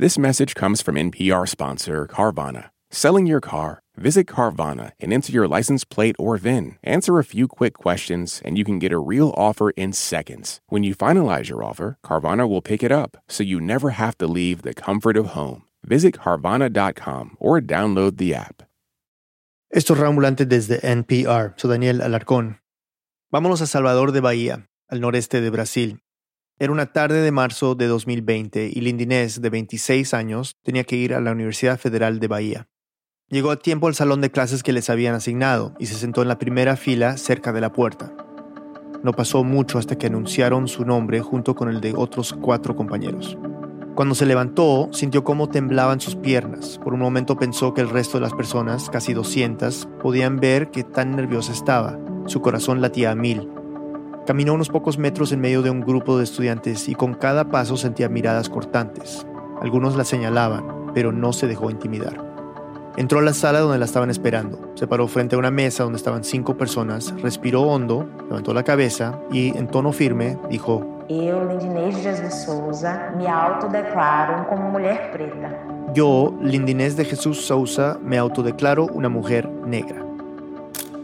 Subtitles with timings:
[0.00, 2.70] This message comes from NPR sponsor Carvana.
[2.88, 3.82] Selling your car?
[3.96, 6.78] Visit Carvana and enter your license plate or VIN.
[6.84, 10.60] Answer a few quick questions, and you can get a real offer in seconds.
[10.68, 14.28] When you finalize your offer, Carvana will pick it up, so you never have to
[14.28, 15.64] leave the comfort of home.
[15.82, 18.62] Visit Carvana.com or download the app.
[19.68, 21.54] Esto es Rambulante desde NPR.
[21.56, 22.60] Soy Daniel Alarcón.
[23.32, 25.98] Vámonos a Salvador de Bahía, al noreste de Brasil.
[26.60, 31.14] Era una tarde de marzo de 2020 y Lindinés, de 26 años, tenía que ir
[31.14, 32.68] a la Universidad Federal de Bahía.
[33.28, 36.26] Llegó a tiempo al salón de clases que les habían asignado y se sentó en
[36.26, 38.12] la primera fila cerca de la puerta.
[39.04, 43.38] No pasó mucho hasta que anunciaron su nombre junto con el de otros cuatro compañeros.
[43.94, 46.80] Cuando se levantó, sintió cómo temblaban sus piernas.
[46.82, 50.82] Por un momento pensó que el resto de las personas, casi 200, podían ver que
[50.82, 52.00] tan nerviosa estaba.
[52.26, 53.48] Su corazón latía a mil.
[54.28, 57.78] Caminó unos pocos metros en medio de un grupo de estudiantes y con cada paso
[57.78, 59.26] sentía miradas cortantes.
[59.62, 62.22] Algunos la señalaban, pero no se dejó intimidar.
[62.98, 64.72] Entró a la sala donde la estaban esperando.
[64.74, 69.18] Se paró frente a una mesa donde estaban cinco personas, respiró hondo, levantó la cabeza
[69.32, 75.58] y, en tono firme, dijo: Eu, Lindinês Jesus Souza, me autodeclaro como mulher preta.
[75.94, 80.04] Yo, Lindinés de Jesús Souza, me autodeclaro una mujer negra.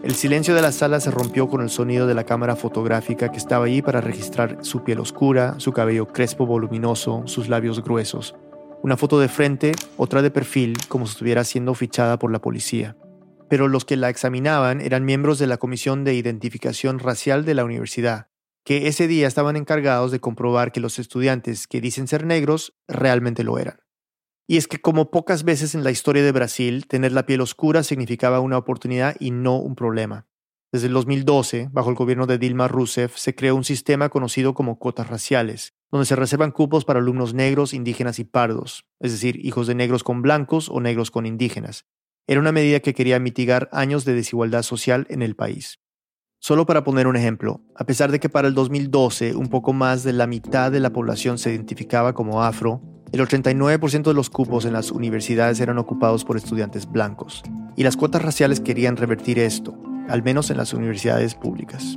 [0.04, 3.38] El silencio de la sala se rompió con el sonido de la cámara fotográfica que
[3.38, 8.34] estaba allí para registrar su piel oscura, su cabello crespo voluminoso, sus labios gruesos.
[8.82, 12.98] Una foto de frente, otra de perfil, como si estuviera siendo fichada por la policía.
[13.48, 17.64] Pero los que la examinaban eran miembros de la Comisión de Identificación Racial de la
[17.64, 18.26] universidad,
[18.62, 23.42] que ese día estaban encargados de comprobar que los estudiantes que dicen ser negros realmente
[23.42, 23.83] lo eran.
[24.46, 27.82] Y es que como pocas veces en la historia de Brasil, tener la piel oscura
[27.82, 30.26] significaba una oportunidad y no un problema.
[30.70, 34.78] Desde el 2012, bajo el gobierno de Dilma Rousseff, se creó un sistema conocido como
[34.78, 39.66] cuotas raciales, donde se reservan cupos para alumnos negros, indígenas y pardos, es decir, hijos
[39.66, 41.86] de negros con blancos o negros con indígenas.
[42.26, 45.78] Era una medida que quería mitigar años de desigualdad social en el país.
[46.40, 50.02] Solo para poner un ejemplo, a pesar de que para el 2012 un poco más
[50.02, 52.82] de la mitad de la población se identificaba como afro,
[53.14, 57.44] el 89% de los cupos en las universidades eran ocupados por estudiantes blancos,
[57.76, 61.96] y las cuotas raciales querían revertir esto, al menos en las universidades públicas.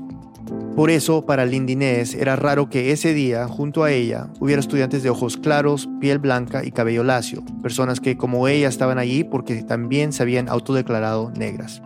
[0.75, 5.09] Por eso, para Lindinés era raro que ese día, junto a ella, hubiera estudiantes de
[5.09, 10.13] ojos claros, piel blanca y cabello lacio, personas que como ella estaban allí porque también
[10.13, 11.81] se habían autodeclarado negras.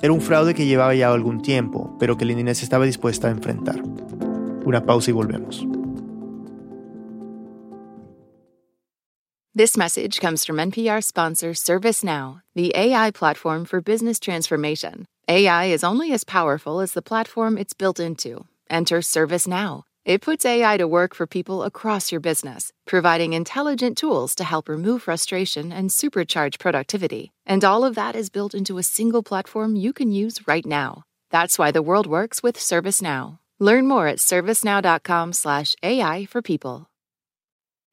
[0.00, 3.80] Era un fraude que llevaba ya algún tiempo, pero que Lindinés estaba dispuesta a enfrentar.
[4.64, 5.64] Una pausa y volvemos.
[9.54, 15.04] This message comes from NPR sponsor ServiceNow, the AI platform for business transformation.
[15.28, 18.46] AI is only as powerful as the platform it's built into.
[18.70, 19.82] Enter ServiceNow.
[20.06, 24.70] It puts AI to work for people across your business, providing intelligent tools to help
[24.70, 27.30] remove frustration and supercharge productivity.
[27.44, 31.02] And all of that is built into a single platform you can use right now.
[31.30, 33.38] That's why the world works with ServiceNow.
[33.60, 36.88] Learn more at servicenow.com/ai for people.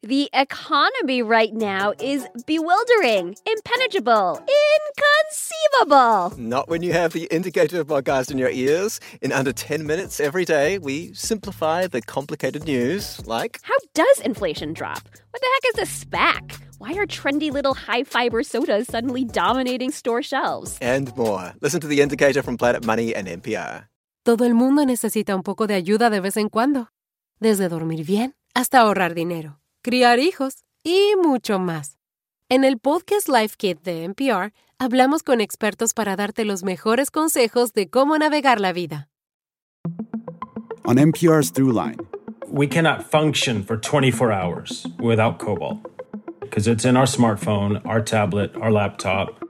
[0.02, 6.40] The economy right now is bewildering, impenetrable, inconceivable.
[6.40, 9.02] Not when you have the Indicator podcast in your ears.
[9.22, 14.72] In under 10 minutes every day, we simplify the complicated news like How does inflation
[14.72, 15.02] drop?
[15.32, 16.62] What the heck is a SPAC?
[16.78, 20.78] Why are trendy little high fiber sodas suddenly dominating store shelves?
[20.82, 21.54] and more.
[21.60, 23.90] Listen to the Indicator from Planet Money and NPR.
[24.24, 26.88] Todo el mundo necesita un poco de ayuda de vez en cuando,
[27.42, 31.98] desde dormir bien hasta ahorrar dinero, criar hijos y mucho más.
[32.50, 37.74] En el podcast Life Kit de NPR hablamos con expertos para darte los mejores consejos
[37.74, 39.08] de cómo navegar la vida.
[40.86, 42.00] On NPR's Throughline,
[42.48, 45.78] we cannot function for 24 hours without cobalt
[46.42, 49.44] because it's in our smartphone, our tablet, our laptop.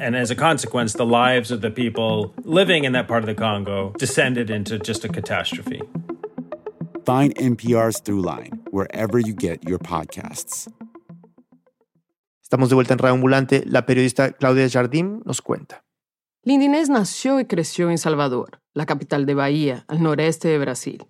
[0.00, 3.36] And as a consequence, the lives of the people living in that part of the
[3.36, 5.80] Congo descended into just a catastrophe.
[7.04, 10.68] Find NPR's Throughline wherever you get your podcasts.
[12.42, 13.62] Estamos de vuelta en Radio Ambulante.
[13.66, 15.84] La periodista Claudia Jardim nos cuenta.
[16.44, 21.06] Lindinés nació y creció en Salvador, la capital de Bahía, al noreste de Brasil.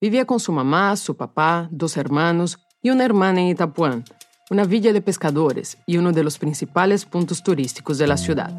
[0.00, 4.04] Vivía con su mamá, su papá, dos hermanos y una hermana en Itapuán,
[4.48, 8.52] una villa de pescadores y uno de los principales puntos turísticos de la ciudad.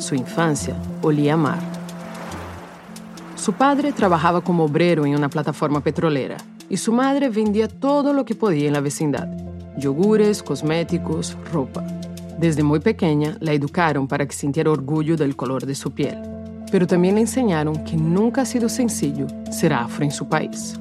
[0.00, 1.77] Su infancia olía a mar.
[3.38, 6.36] Su padre trabajaba como obrero en una plataforma petrolera
[6.68, 9.28] y su madre vendía todo lo que podía en la vecindad,
[9.76, 11.86] yogures, cosméticos, ropa.
[12.36, 16.18] Desde muy pequeña la educaron para que sintiera orgullo del color de su piel,
[16.72, 20.74] pero también le enseñaron que nunca ha sido sencillo ser afro en su país.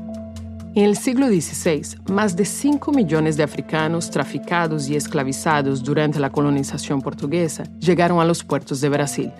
[0.73, 6.31] En el siglo XVI, más de 5 millones de africanos traficados y esclavizados durante la
[6.31, 9.31] colonización portuguesa llegaron a los puertos de Brasil.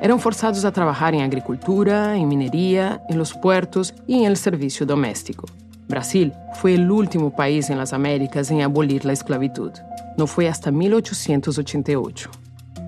[0.00, 4.86] Eran forzados a trabajar en agricultura, en minería, en los puertos y en el servicio
[4.86, 5.46] doméstico.
[5.88, 9.72] Brasil fue el último país en las Américas en abolir la esclavitud.
[10.16, 12.30] No fue hasta 1888.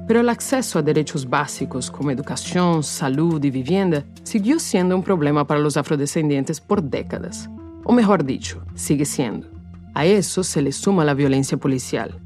[0.07, 5.47] Pero el acceso a derechos básicos como educación, salud y vivienda siguió siendo un problema
[5.47, 7.49] para los afrodescendientes por décadas.
[7.85, 9.49] O mejor dicho, sigue siendo.
[9.95, 12.21] A eso se le suma la violencia policial.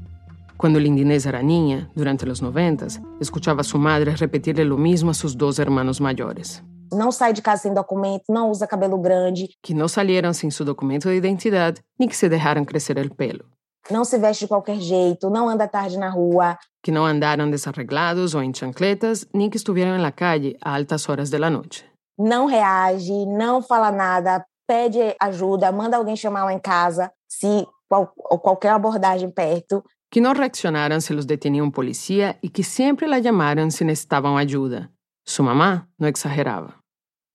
[0.57, 5.13] Cuando Lindinés era niña, durante los noventas, escuchaba a su madre repetirle lo mismo a
[5.13, 6.63] sus dos hermanos mayores.
[6.93, 9.49] Não sai de casa sem documento, não usa cabelo grande.
[9.61, 13.45] Que no salieran sin su documento de identidad ni que se dejaran crecer el pelo.
[13.91, 16.57] Não se veste de qualquer jeito, não anda tarde na rua.
[16.81, 21.09] Que no andaran desarreglados o en chancletas ni que estuvieran en la calle a altas
[21.09, 21.83] horas de la noche.
[22.17, 28.39] Não reage, não fala nada, pede ajuda, manda alguém chamá-la em casa, se qual, ou
[28.39, 29.83] qualquer abordagem perto.
[30.09, 34.37] Que no reaccionaran si los detenía un policía y que siempre la llamaran si necesitaban
[34.37, 34.91] ayuda.
[35.25, 36.83] Su mamá no exageraba.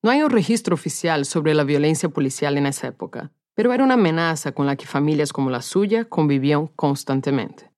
[0.03, 3.95] No hay un registro oficial sobre la violencia policial en esa época, pero era una
[3.95, 7.71] amenaza con la que familias como la suya convivían constantemente.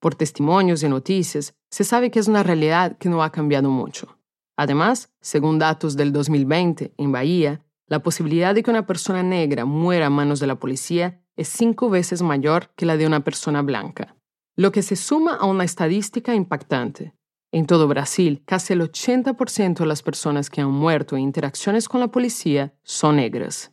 [0.00, 4.18] Por testimonios y noticias, se sabe que es una realidad que no ha cambiado mucho.
[4.56, 10.06] Además, según datos del 2020, en Bahía, la posibilidad de que una persona negra muera
[10.06, 14.14] a manos de la policía es cinco veces mayor que la de una persona blanca,
[14.56, 17.14] lo que se suma a una estadística impactante.
[17.52, 22.00] En todo Brasil, casi el 80% de las personas que han muerto en interacciones con
[22.00, 23.72] la policía son negras.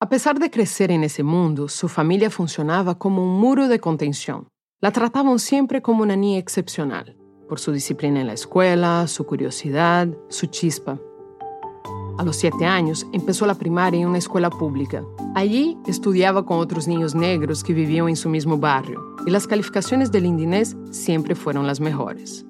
[0.00, 4.48] A pesar de crecer en ese mundo, su familia funcionaba como un muro de contención.
[4.80, 7.16] La trataban siempre como una niña excepcional,
[7.48, 10.98] por su disciplina en la escuela, su curiosidad, su chispa.
[12.18, 15.02] A los siete años empezó la primaria en una escuela pública.
[15.34, 20.12] Allí estudiaba con otros niños negros que vivían en su mismo barrio, y las calificaciones
[20.12, 22.44] del indinés siempre fueron las mejores.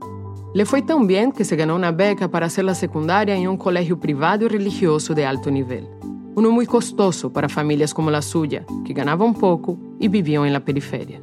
[0.54, 3.56] Le fue tan bien que se ganó una beca para hacer la secundaria en un
[3.56, 5.88] colegio privado y religioso de alto nivel.
[6.34, 10.64] Uno muy costoso para familias como la suya, que ganaban poco y vivían en la
[10.64, 11.22] periferia.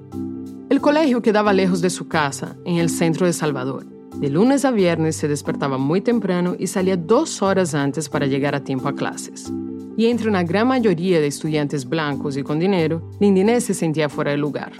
[0.70, 3.99] El colegio quedaba lejos de su casa, en el centro de Salvador.
[4.20, 8.54] De lunes a viernes se despertaba muy temprano y salía dos horas antes para llegar
[8.54, 9.50] a tiempo a clases.
[9.96, 14.32] Y entre una gran mayoría de estudiantes blancos y con dinero, Lindinés se sentía fuera
[14.32, 14.74] de lugar.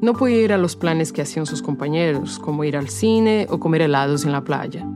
[0.00, 3.60] No podía ir a los planes que hacían sus compañeros, como ir al cine o
[3.60, 4.86] comer helados en la playa.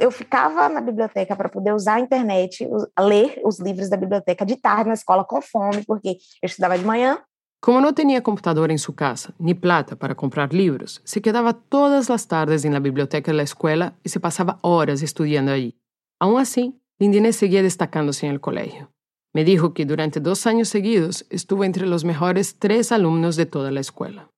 [0.00, 2.68] Eu ficava na biblioteca para poder usar a internet,
[2.98, 6.84] ler os livros da biblioteca de tarde na escola com fome, porque eu estudava de
[6.84, 7.18] manhã.
[7.64, 12.10] Como no tenía computadora en su casa ni plata para comprar libros, se quedaba todas
[12.10, 15.74] las tardes en la biblioteca de la escuela y se pasaba horas estudiando allí.
[16.20, 18.92] Aún así, Lindinés seguía destacándose en el colegio.
[19.32, 23.70] Me dijo que durante dos años seguidos estuvo entre los mejores tres alumnos de toda
[23.70, 24.28] la escuela.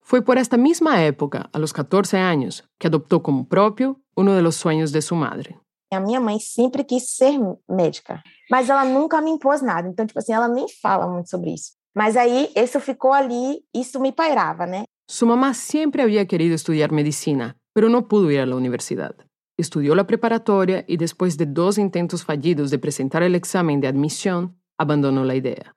[0.00, 4.42] Fue por esta misma época, a los 14 años, que adoptó como propio uno de
[4.42, 5.58] los sueños de su madre.
[5.90, 9.88] A minha mãe sempre quis ser médica, mas ela nunca me impôs nada.
[9.88, 11.77] Então, tipo assim, ela nem fala muito sobre isso.
[11.98, 14.84] Mas aí, isso ficou ali, isso me pairava, né?
[15.10, 19.16] Su mamá siempre había querido estudiar medicina, pero no pudo ir a la universidad.
[19.58, 24.56] Estudió la preparatoria y después de dos intentos fallidos de presentar el examen de admisión,
[24.78, 25.74] abandonó la idea.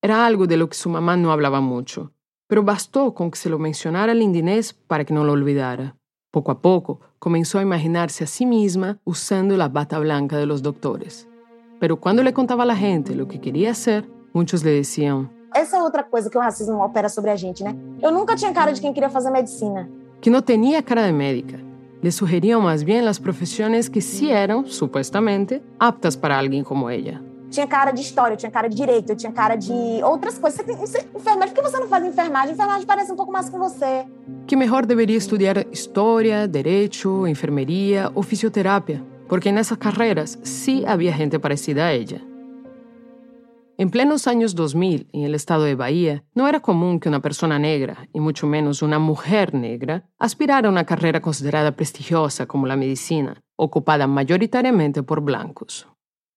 [0.00, 2.14] Era algo de lo que su mamá no hablaba mucho,
[2.48, 5.94] pero bastó con que se lo mencionara al indinés para que no lo olvidara.
[6.30, 10.62] Poco a poco, comenzó a imaginarse a sí misma usando la bata blanca de los
[10.62, 11.28] doctores.
[11.78, 15.78] Pero cuando le contaba a la gente lo que quería hacer, muchos le decían, Essa
[15.78, 17.74] é outra coisa que o racismo opera sobre a gente, né?
[18.00, 19.88] Eu nunca tinha cara de quem queria fazer medicina.
[20.20, 21.58] que no tenía cara de médica.
[22.02, 27.20] Le sugerían más bien las profesiones que sí eran, supuestamente, aptas para alguien como ella.
[27.50, 30.58] Tinha cara de história, tinha cara de direito, tinha cara de outras coisas.
[30.60, 32.52] Você tem, você, enfermagem, por que você não faz enfermagem?
[32.52, 34.04] Enfermagem parece um pouco mais com você.
[34.46, 41.12] Que mejor debería estudiar historia, derecho, enfermería o fisioterapia, porque en esas carreras sí había
[41.12, 42.20] gente parecida a ella.
[43.80, 47.58] En plenos años 2000, en el estado de Bahía, no era común que una persona
[47.58, 52.76] negra, y mucho menos una mujer negra, aspirara a una carrera considerada prestigiosa como la
[52.76, 55.88] medicina, ocupada mayoritariamente por blancos.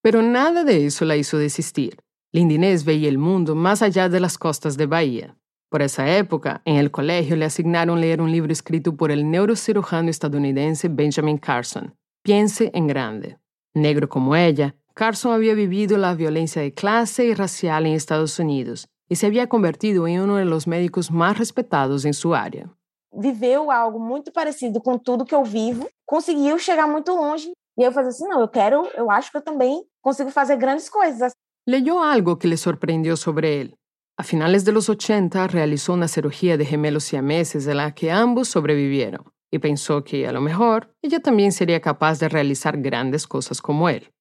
[0.01, 1.97] Pero nada de eso la hizo desistir.
[2.31, 5.35] Lindinés veía el mundo más allá de las costas de Bahía.
[5.69, 10.09] Por esa época, en el colegio le asignaron leer un libro escrito por el neurocirujano
[10.09, 13.37] estadounidense Benjamin Carson, Piense en grande.
[13.73, 18.87] Negro como ella, Carson había vivido la violencia de clase y racial en Estados Unidos
[19.09, 22.69] y se había convertido en uno de los médicos más respetados en su área.
[23.11, 27.51] Viveu algo muito parecido com tudo que eu vivo, conseguiu chegar muito longe.
[27.77, 30.89] E eu falei assim: não, eu quero, eu acho que eu também consigo fazer grandes
[30.89, 31.31] coisas.
[31.67, 33.75] leyó algo que le sorprendió sobre él.
[34.17, 38.47] A finales de los 80 realizó una cirugía de gemelos siameses de la que ambos
[38.47, 43.61] sobrevivieron y pensó que a lo mejor ella también sería capaz de realizar grandes cosas
[43.61, 44.11] como él.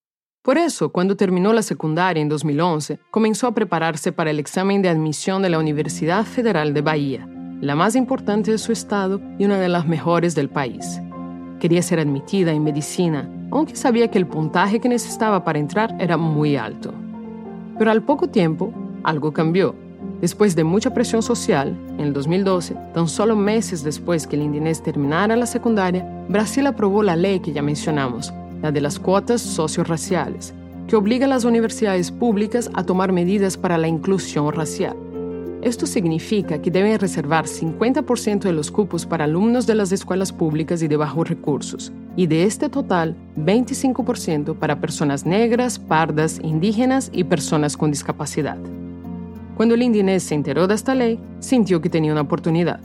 [0.43, 4.89] Por eso, cuando terminó la secundaria en 2011, comenzó a prepararse para el examen de
[4.89, 7.29] admisión de la Universidad Federal de Bahía,
[7.61, 11.01] la más importante de su estado y una de las mejores del país.
[11.61, 16.17] Quería ser admitida en medicina, aunque sabía que el puntaje que necesitaba para entrar era
[16.17, 16.93] muy alto.
[17.79, 19.77] Pero al poco tiempo, algo cambió.
[20.21, 24.83] Después de mucha presión social, en el 2012, tan solo meses después que el indinés
[24.83, 30.55] terminara la secundaria, Brasil aprobó la ley que ya mencionamos, la de las cuotas socioraciales,
[30.87, 34.97] que obliga a las universidades públicas a tomar medidas para la inclusión racial.
[35.63, 40.83] Esto significa que deben reservar 50% de los cupos para alumnos de las escuelas públicas
[40.83, 47.25] y de bajos recursos, y de este total, 25% para personas negras, pardas, indígenas y
[47.25, 48.59] personas con discapacidad.
[49.57, 52.81] Cuando el indinés se enteró de esta ley, sintió que tenía una oportunidad.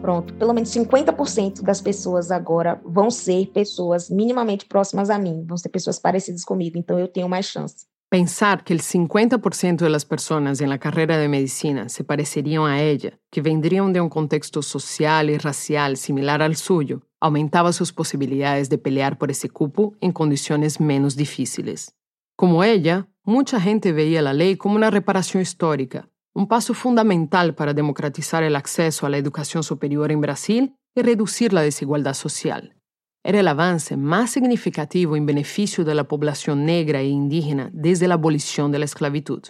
[0.00, 5.58] Pronto, pelo menos 50% das pessoas agora vão ser pessoas minimamente próximas a mim, vão
[5.58, 7.86] ser pessoas parecidas comigo, então eu tenho mais chance.
[8.10, 12.82] Pensar que el 50% de las personas en la carrera de medicina se parecerían a
[12.82, 18.68] ella, que vendrían de un contexto social y racial similar al suyo, aumentaba sus posibilidades
[18.68, 21.94] de pelear por ese cupo en condiciones menos difíciles.
[22.34, 27.74] Como ella, mucha gente veía la ley como una reparación histórica, un paso fundamental para
[27.74, 32.76] democratizar el acceso a la educación superior en Brasil y reducir la desigualdad social.
[33.22, 38.14] Era el avance más significativo en beneficio de la población negra e indígena desde la
[38.14, 39.42] abolición de la esclavitud.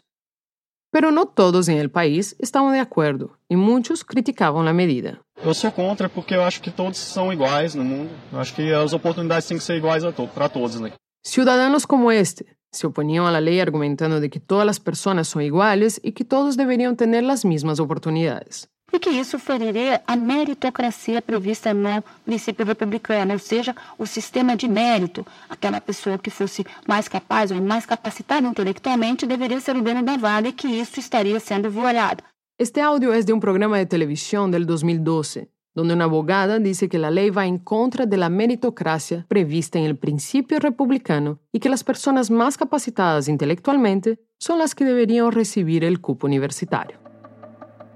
[0.91, 5.21] Pero no todos en el país estaban de acuerdo y muchos criticaban la medida.
[5.43, 8.11] Eu sou contra porque eu acho que todos são iguais no mundo.
[8.33, 10.03] Eu acho que as oportunidades têm que ser iguais
[10.35, 10.81] para todos.
[10.81, 10.93] Né?
[11.25, 15.43] Ciudadanos como este se oponían a la ley argumentando de que todas las personas son
[15.43, 18.69] iguales y que todos deberían tener las mismas oportunidades.
[18.93, 24.67] E que isso feriria a meritocracia prevista no princípio republicano, ou seja, o sistema de
[24.67, 25.25] mérito.
[25.49, 30.17] Aquela pessoa que fosse mais capaz ou mais capacitada intelectualmente deveria ser o dono da
[30.17, 32.25] vaga e que isso estaria sendo violado.
[32.59, 36.99] Este audio es de un programa de televisión del 2012, donde una abogada dice que
[36.99, 41.69] la ley va en contra de la meritocracia prevista en el principio republicano y que
[41.69, 46.99] las personas más capacitadas intelectualmente son las que deberían recibir el cupo universitario.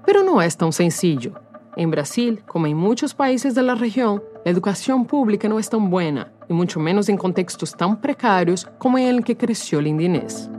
[0.05, 1.33] Pero no es tan sencillo.
[1.75, 5.89] En Brasil, como en muchos países de la región, la educación pública no es tan
[5.89, 10.49] buena, y mucho menos en contextos tan precarios como en el que creció el indinés.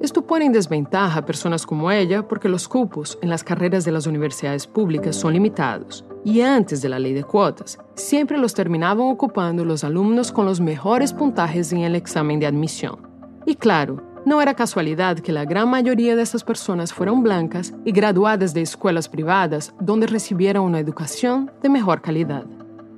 [0.00, 3.92] Esto pone en desventaja a personas como ella porque los cupos en las carreras de
[3.92, 9.06] las universidades públicas son limitados y antes de la ley de cuotas, siempre los terminaban
[9.06, 12.98] ocupando los alumnos con los mejores puntajes en el examen de admisión.
[13.46, 17.92] Y claro, no era casualidad que la gran mayoría de estas personas fueron blancas y
[17.92, 22.44] graduadas de escuelas privadas donde recibieron una educación de mejor calidad.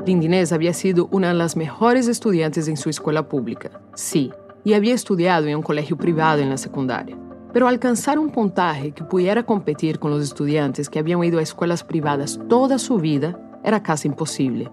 [0.07, 4.33] Lindinés había sido una de las mejores estudiantes en su escuela pública, sí,
[4.65, 7.19] y había estudiado en un colegio privado en la secundaria.
[7.53, 11.83] Pero alcanzar un puntaje que pudiera competir con los estudiantes que habían ido a escuelas
[11.83, 14.71] privadas toda su vida era casi imposible.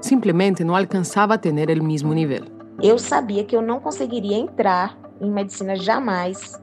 [0.00, 2.50] Simplemente no alcanzaba a tener el mismo nivel.
[2.82, 6.60] Eu sabia que eu não conseguiria entrar em medicina jamais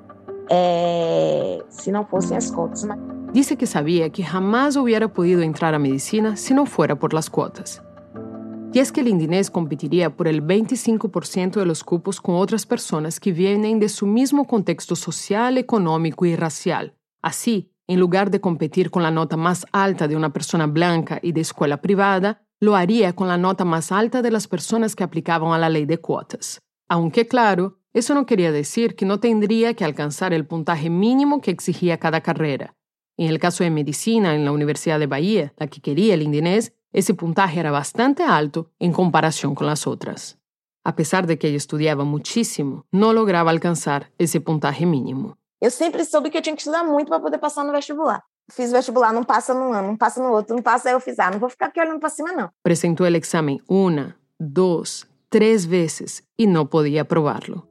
[0.50, 2.86] é, se não fossem as cotas.
[3.32, 7.30] Dice que sabía que jamás hubiera podido entrar a medicina si no fuera por las
[7.30, 7.82] cuotas.
[8.74, 13.20] Y es que el indinés competiría por el 25% de los cupos con otras personas
[13.20, 16.96] que vienen de su mismo contexto social, económico y racial.
[17.22, 21.34] Así, en lugar de competir con la nota más alta de una persona blanca y
[21.34, 25.52] de escuela privada, lo haría con la nota más alta de las personas que aplicaban
[25.52, 26.62] a la ley de cuotas.
[26.88, 31.52] Aunque claro, eso no quería decir que no tendría que alcanzar el puntaje mínimo que
[31.52, 32.74] exigía cada carrera.
[33.18, 36.74] En el caso de medicina en la Universidad de Bahía, la que quería el indinés,
[36.94, 40.38] ese puntaje era bastante alto en comparación con las otras.
[40.84, 45.38] A pesar de que ella estudiaba muchísimo, no lograba alcanzar ese puntaje mínimo.
[45.62, 48.24] Eu sempre soube que eu tinha que estudar muito para poder passar no vestibular.
[48.52, 51.20] Fiz vestibular, não passa num ano, não passa no outro, não passa, aí eu fiz,
[51.20, 52.50] ah, não vou ficar aqui olhando para cima, não.
[52.64, 57.68] Presentó el examen una, dos, tres veces y no podía aprobarlo.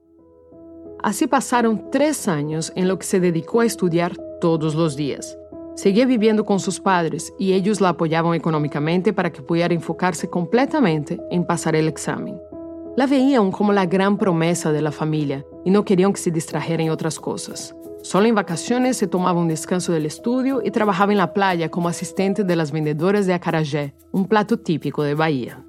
[1.03, 5.37] Así pasaron tres años en lo que se dedicó a estudiar todos los días.
[5.81, 11.19] Seguía viviendo con sus padres y ellos la apoyaban económicamente para que pudiera enfocarse completamente
[11.31, 12.39] en pasar el examen.
[12.99, 16.83] La veían como la gran promesa de la familia y no querían que se distrajera
[16.83, 17.75] en otras cosas.
[18.03, 21.89] Solo en vacaciones se tomaba un descanso del estudio y trabajaba en la playa como
[21.89, 25.65] asistente de las vendedoras de acarajé, un plato típico de Bahía.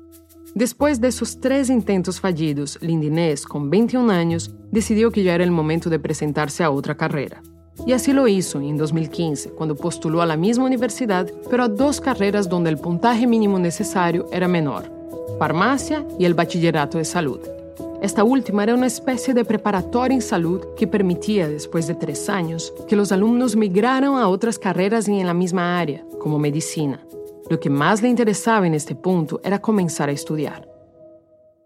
[0.53, 5.51] Después de esos tres intentos fallidos, Lindinés, con 21 años, decidió que ya era el
[5.51, 7.41] momento de presentarse a otra carrera.
[7.85, 11.99] Y así lo hizo en 2015, cuando postuló a la misma universidad, pero a dos
[11.99, 14.91] carreras donde el puntaje mínimo necesario era menor,
[15.39, 17.39] farmacia y el bachillerato de salud.
[18.01, 22.73] Esta última era una especie de preparatoria en salud que permitía, después de tres años,
[22.87, 26.99] que los alumnos migraran a otras carreras en la misma área, como medicina.
[27.49, 30.67] Lo que más le interesaba en este punto era comenzar a estudiar.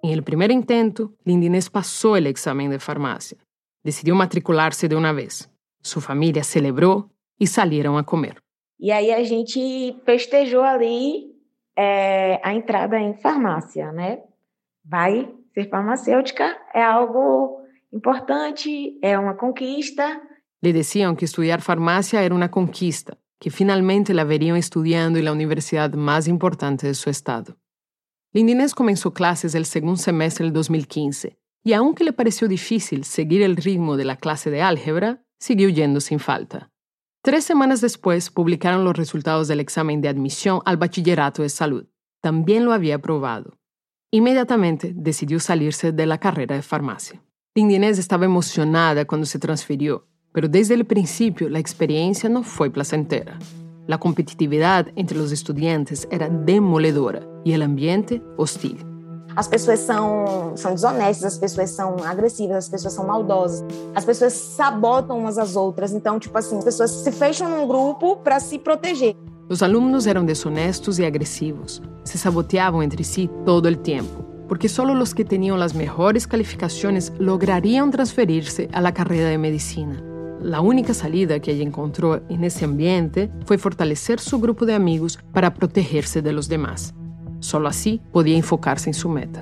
[0.04, 3.38] En el primer intento, Lindinés pasó el examen de farmacia.
[3.84, 5.50] Decidió matricularse de una vez.
[5.86, 8.42] Su familia celebró y salieron a comer.
[8.80, 11.32] E aí a gente festejou ali
[11.78, 14.20] é, a entrada em farmácia, né?
[14.84, 17.62] Vai ser farmacêutica é algo
[17.94, 20.20] importante, é uma conquista.
[20.62, 25.32] Le decían que estudiar farmacia era una conquista, que finalmente la verían estudiando en la
[25.32, 27.58] universidad más importante de su estado.
[28.34, 33.56] Lindinés comenzó clases el segundo semestre del 2015 y aunque le pareció difícil seguir el
[33.56, 36.70] ritmo de la clase de álgebra, siguió yendo sin falta.
[37.22, 41.88] Tres semanas después publicaron los resultados del examen de admisión al bachillerato de salud.
[42.22, 43.58] También lo había aprobado.
[44.12, 47.22] Inmediatamente decidió salirse de la carrera de farmacia.
[47.56, 53.40] Lindinés estaba emocionada cuando se transfirió, pero desde el principio la experiencia no fue placentera.
[53.88, 58.95] La competitividad entre los estudiantes era demoledora y el ambiente hostil.
[59.36, 64.32] As pessoas são, são desonestas, as pessoas são agressivas, as pessoas são maldosas, as pessoas
[64.32, 65.92] sabotam umas às outras.
[65.92, 69.16] Então, tipo assim, as pessoas se fecham num grupo para se proteger.
[69.50, 71.82] Los alumnos eran deshonestos y agresivos.
[72.04, 77.12] Se saboteaban entre sí todo el tiempo, porque solo los que tenían las mejores calificaciones
[77.20, 80.02] lograrían transferirse a la carrera de medicina.
[80.42, 85.20] La única salida que ella encontró en ese ambiente fue fortalecer su grupo de amigos
[85.34, 86.94] para protegerse de los demás.
[87.46, 89.40] Solo así podía enfocarse en su meta.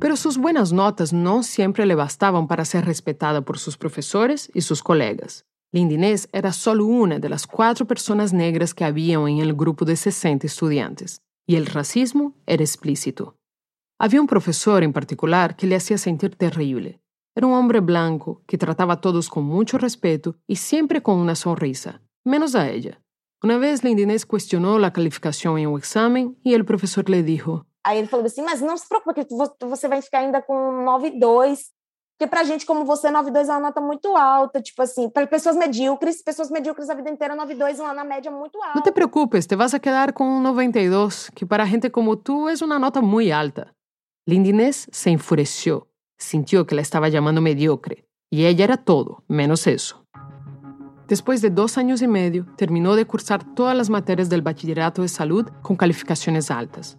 [0.00, 4.62] Pero sus buenas notas no siempre le bastaban para ser respetada por sus profesores y
[4.62, 5.44] sus colegas.
[5.72, 9.96] Lindinés era solo una de las cuatro personas negras que habían en el grupo de
[9.96, 13.36] 60 estudiantes, y el racismo era explícito.
[13.98, 17.02] Había un profesor en particular que le hacía sentir terrible.
[17.36, 21.34] Era un hombre blanco que trataba a todos con mucho respeto y siempre con una
[21.34, 23.02] sonrisa, menos a ella.
[23.42, 27.98] Una vez Lindinés cuestionó la calificación en un examen y el profesor le dijo: Aí
[27.98, 31.70] ele falou assim: Mas não se preocupe, que você vai ficar ainda com 9,2.
[32.18, 34.60] Porque pra gente, como você, 9,2 é uma nota muito alta.
[34.60, 38.60] Tipo assim, para pessoas medíocres, pessoas medíocres a vida inteira, 9,2 é uma média muito
[38.60, 38.74] alta.
[38.74, 42.60] No te preocupes, te vas a quedar un 92, que para gente como tú es
[42.60, 43.72] una nota muy alta.
[44.26, 45.86] Lindinés se enfureció,
[46.18, 50.04] sintió que la estaba llamando mediocre, y ella era todo, menos eso.
[51.08, 55.08] Después de dos años y medio, terminó de cursar todas las materias del bachillerato de
[55.08, 56.98] salud con calificaciones altas,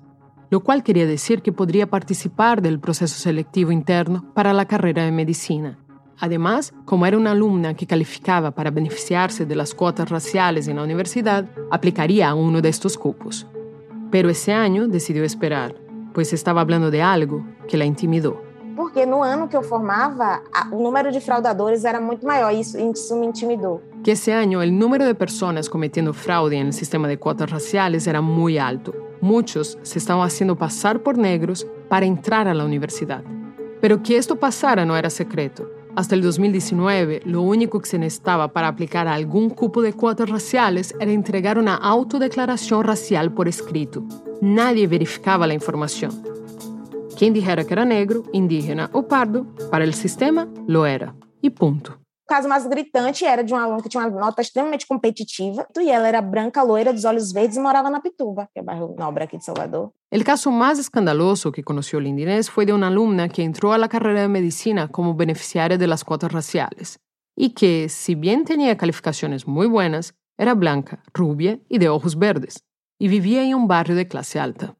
[0.50, 5.12] lo cual quería decir que podría participar del proceso selectivo interno para la carrera de
[5.12, 5.78] medicina.
[6.19, 10.84] Además, como era una alumna que calificaba para beneficiarse de las cuotas raciales en la
[10.84, 13.45] universidad, aplicaría a uno de estos cupos.
[14.10, 15.76] Pero ese año decidió esperar,
[16.15, 18.41] pues estaba hablando de algo que la intimidó.
[18.76, 20.41] Porque no ano que eu formava,
[20.72, 23.84] o número de fraudadores era muito maior e isso, isso me intimidou.
[24.03, 28.07] Que ese año el número de personas cometiendo fraude en el sistema de cuotas raciales
[28.07, 28.93] era muy alto.
[29.19, 33.23] Muchos se estaban haciendo pasar por negros para entrar a la universidad.
[33.81, 35.69] Pero que esto pasara no era secreto.
[35.95, 40.95] Hasta el 2019, lo único que se necesitaba para aplicar algún cupo de cuotas raciales
[40.99, 44.03] era entregar una autodeclaración racial por escrito.
[44.39, 46.12] Nadie verificaba la información.
[47.17, 51.15] Quien dijera que era negro, indígena o pardo, para el sistema lo era.
[51.41, 51.98] E ponto.
[52.30, 55.89] O caso mais gritante era de um aluno que tinha uma nota extremamente competitiva e
[55.89, 58.96] ela era branca, loira, dos olhos verdes e morava na Pituba, que é o bairro
[58.96, 59.92] nobre aqui de Salvador.
[60.12, 63.89] El caso más escandaloso que conoció Lindinés fue de una alumna que entró a la
[63.89, 67.00] carrera de medicina como beneficiaria de las cuotas raciales
[67.36, 72.63] y que, si bien tenía calificaciones muy buenas, era blanca, rubia y de ojos verdes,
[73.00, 74.76] y vivía en un barrio de clase alta.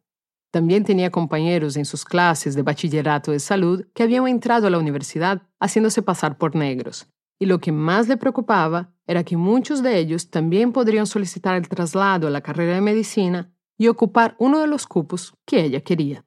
[0.52, 4.78] También tenía compañeros en sus clases de bachillerato de salud que habían entrado a la
[4.78, 7.08] universidad haciéndose pasar por negros.
[7.40, 11.70] Y lo que más le preocupaba era que muchos de ellos también podrían solicitar el
[11.70, 16.26] traslado a la carrera de medicina y ocupar uno de los cupos que ella quería.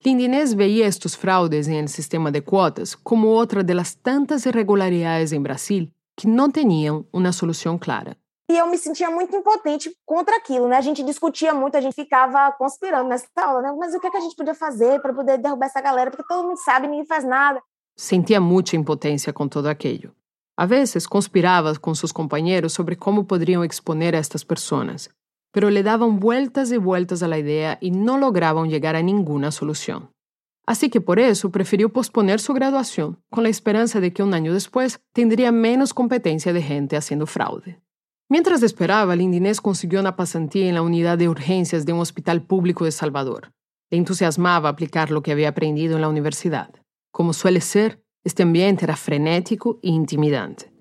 [0.00, 5.32] Lindinés veía estos fraudes en el sistema de cuotas como otra de las tantas irregularidades
[5.32, 8.16] en Brasil que no tenían una solución clara.
[8.50, 10.76] E eu me sentia muito impotente contra aquilo, né?
[10.76, 13.76] A gente discutia muito, a gente ficava conspirando nessa aula, né?
[13.78, 16.10] Mas o que, é que a gente podia fazer para poder derrubar essa galera?
[16.10, 17.62] Porque todo mundo sabe, ninguém faz nada.
[17.94, 20.14] Sentía mucha impotencia con todo aquello.
[20.58, 25.08] A veces conspiraba con sus compañeros sobre cómo podrían exponer a estas personas,
[25.52, 29.52] pero le daban vueltas y vueltas a la idea y no lograban llegar a ninguna
[29.52, 30.10] solución.
[30.66, 34.52] Así que por eso prefirió posponer su graduación, con la esperanza de que un año
[34.52, 37.80] después tendría menos competencia de gente haciendo fraude.
[38.28, 42.84] Mientras esperaba, Lindinés consiguió una pasantía en la unidad de urgencias de un hospital público
[42.84, 43.52] de Salvador.
[43.90, 46.74] Le entusiasmaba aplicar lo que había aprendido en la universidad.
[47.12, 50.72] Como suele ser, este ambiente era frenético e intimidante.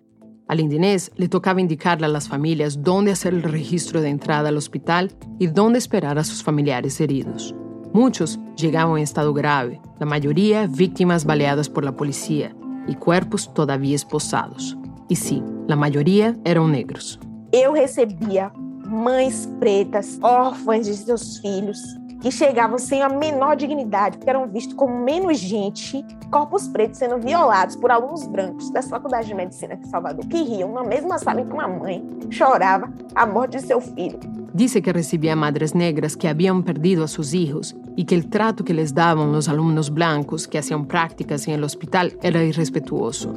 [0.48, 4.58] Al Lindinés le tocaba indicarle a las familias dónde hacer el registro de entrada al
[4.58, 7.54] hospital y dónde esperar a sus familiares heridos.
[7.94, 12.56] Muchos llegaban en estado grave, la mayoría víctimas baleadas por la policía
[12.88, 14.78] y cuerpos todavía esposados.
[15.10, 17.20] Y sí, la mayoría eran negros.
[17.52, 18.52] Eu recebia
[18.86, 21.80] mães pretas, órfãs de seus filhos,
[22.22, 27.18] que chegavam sem a menor dignidade, que eram vistos como menos gente, corpos pretos sendo
[27.18, 31.42] violados por alunos brancos da Faculdade de Medicina de Salvador, que riam na mesma sala
[31.42, 34.20] em que uma mãe chorava a morte de seu filho.
[34.54, 38.74] Dice que recibía madres negras que habían perdido a hijos y que el trato que
[38.74, 43.34] les daban los alumnos blancos que hacían prácticas en el hospital era irrespetuoso.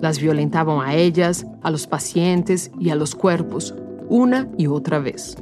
[0.00, 3.74] Las violentaban a ellas, a los pacientes y a los cuerpos,
[4.08, 5.36] una y otra vez.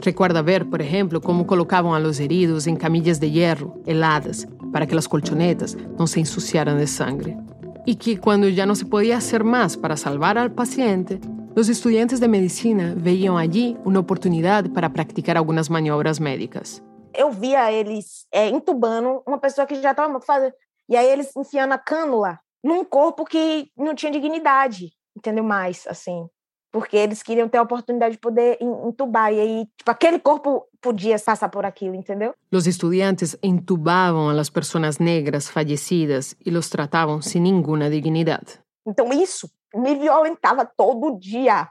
[0.00, 4.86] Recuerda ver, por ejemplo, cómo colocaban a los heridos en camillas de hierro, heladas, para
[4.86, 7.36] que las colchonetas no se ensuciaran de sangre.
[7.84, 11.20] Y que cuando ya no se podía hacer más para salvar al paciente,
[11.56, 16.82] los estudiantes de medicina veían allí una oportunidad para practicar algunas maniobras médicas.
[17.12, 20.54] Eu via eles é, entubando uma pessoa que já estava fazendo.
[20.88, 26.28] E aí eles enfiando a cânula num corpo que não tinha dignidade, entendeu mais, assim.
[26.70, 31.18] Porque eles queriam ter a oportunidade de poder entubar e aí, tipo, aquele corpo podia
[31.18, 32.34] passar por aquilo, entendeu?
[32.50, 38.60] Los estudiantes entubavam a las personas negras fallecidas e los tratavam sem nenhuma dignidade.
[38.86, 41.68] Então isso me violentava todo dia,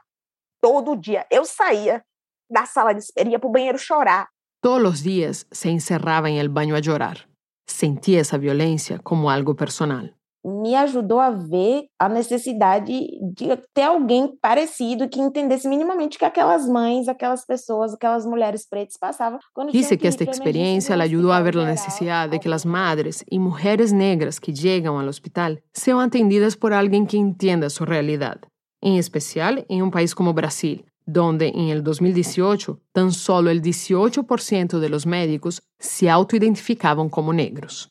[0.60, 1.26] todo dia.
[1.30, 2.02] Eu saía
[2.50, 4.28] da sala de espera, ia para o banheiro chorar.
[4.60, 7.28] Todos os dias se encerrava em el baño a llorar.
[7.66, 14.36] Sentia essa violência como algo personal me ajudou a ver a necessidade de ter alguém
[14.40, 19.38] parecido que entendesse minimamente que aquelas mães, aquelas pessoas, aquelas mulheres pretas passavam.
[19.72, 23.38] Dice que esta experiencia le ayudó a ver la necesidad de que las madres y
[23.38, 28.40] mujeres negras que llegan al hospital sean atendidas por alguien que entienda su realidad,
[28.80, 34.78] en especial en un país como Brasil, donde en el 2018 tan solo el 18%
[34.78, 37.90] de los médicos se autoidentificaban como negros.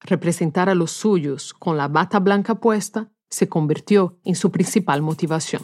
[0.00, 5.62] Representar a los suyos con la bata blanca puesta se convirtió en su principal motivación.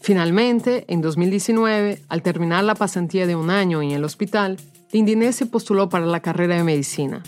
[0.00, 4.58] Finalmente, en 2019, al terminar la pasantía de un año en el hospital,
[4.92, 7.22] Lindinés se postuló para la carrera de medicina.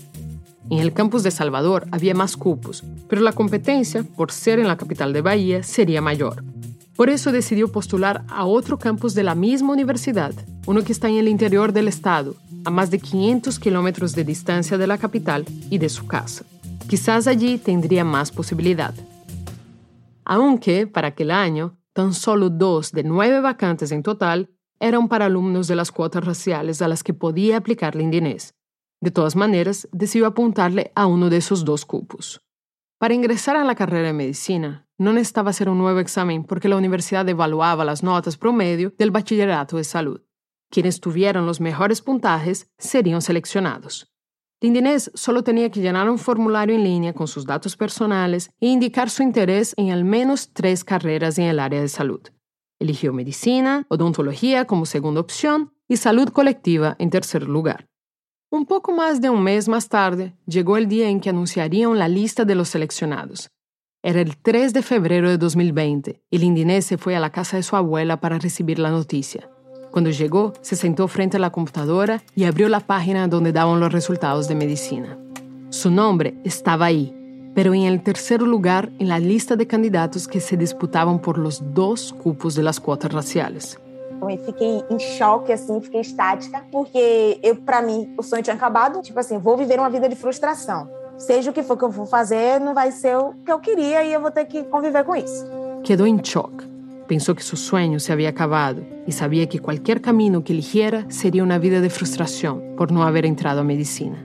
[0.68, 4.76] En el campus de Salvador había más cupos, pero la competencia, por ser en la
[4.76, 6.44] capital de Bahía, sería mayor.
[6.96, 10.34] Por eso decidió postular a otro campus de la misma universidad,
[10.66, 12.34] uno que está en el interior del estado,
[12.66, 16.44] a más de 500 kilómetros de distancia de la capital y de su casa.
[16.88, 18.92] Quizás allí tendría más posibilidad.
[20.24, 24.50] Aunque, para aquel año, tan solo dos de nueve vacantes en total
[24.80, 28.54] eran para alumnos de las cuotas raciales a las que podía aplicar Lindinés.
[29.00, 32.42] De todas maneras, decidió apuntarle a uno de esos dos cupos.
[32.98, 36.76] Para ingresar a la carrera de medicina, no necesitaba hacer un nuevo examen porque la
[36.76, 40.25] universidad evaluaba las notas promedio del bachillerato de salud.
[40.70, 44.12] Quienes tuvieran los mejores puntajes serían seleccionados.
[44.60, 49.10] Lindinés solo tenía que llenar un formulario en línea con sus datos personales e indicar
[49.10, 52.20] su interés en al menos tres carreras en el área de salud.
[52.78, 57.86] Eligió medicina, odontología como segunda opción y salud colectiva en tercer lugar.
[58.50, 62.08] Un poco más de un mes más tarde, llegó el día en que anunciarían la
[62.08, 63.50] lista de los seleccionados.
[64.02, 67.62] Era el 3 de febrero de 2020 y Lindinés se fue a la casa de
[67.62, 69.50] su abuela para recibir la noticia.
[69.96, 73.90] Cuando llegó, se sentó frente a la computadora y abrió la página donde daban los
[73.90, 75.16] resultados de medicina.
[75.70, 77.14] Su nombre estaba ahí,
[77.54, 81.62] pero en el tercer lugar en la lista de candidatos que se disputaban por los
[81.72, 83.78] dos cupos de las cuotas raciales.
[84.20, 89.00] Eu fiquei em choque, assim, fiquei estática, porque eu, para mim, o sonho tinha acabado.
[89.00, 90.90] Tipo assim, vou viver uma vida de frustração.
[91.16, 94.04] Seja o que for que eu vou fazer, não vai ser o que eu queria
[94.04, 95.46] e eu vou ter que conviver com isso.
[95.82, 96.75] Quedou em choque.
[97.08, 101.44] Pensó que su sueño se había acabado y sabía que cualquier camino que eligiera sería
[101.44, 104.24] una vida de frustración por no haber entrado a medicina.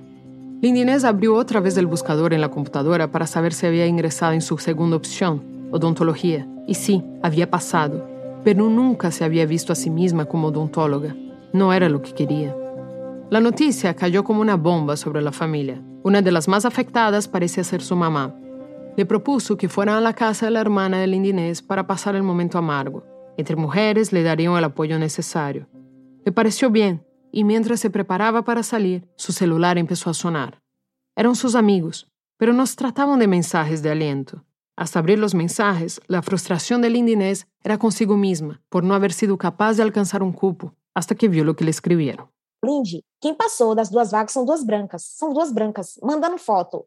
[0.62, 4.42] Lindinés abrió otra vez el buscador en la computadora para saber si había ingresado en
[4.42, 8.08] su segunda opción, odontología, y sí, había pasado,
[8.44, 11.16] pero nunca se había visto a sí misma como odontóloga.
[11.54, 12.56] No era lo que quería.
[13.30, 15.82] La noticia cayó como una bomba sobre la familia.
[16.04, 18.36] Una de las más afectadas parecía ser su mamá,
[18.98, 22.24] le propuso que fueran a la casa de la hermana del Lindinés para pasar el
[22.24, 23.04] momento amargo.
[23.38, 25.68] Entre mujeres le darían el apoyo necesario.
[26.26, 30.62] Le pareció bien y mientras se preparaba para salir, su celular empezó a sonar.
[31.16, 34.44] Eran sus amigos, pero nos trataban de mensajes de aliento.
[34.76, 39.14] Hasta abrir los mensajes, la frustración de Linda Inés era consigo misma por no haber
[39.14, 42.30] sido capaz de alcanzar un cupo, hasta que vio lo que le escribieron.
[42.64, 45.04] Lindy, quem passou das duas vagas são duas brancas.
[45.04, 46.86] São duas brancas, mandando foto.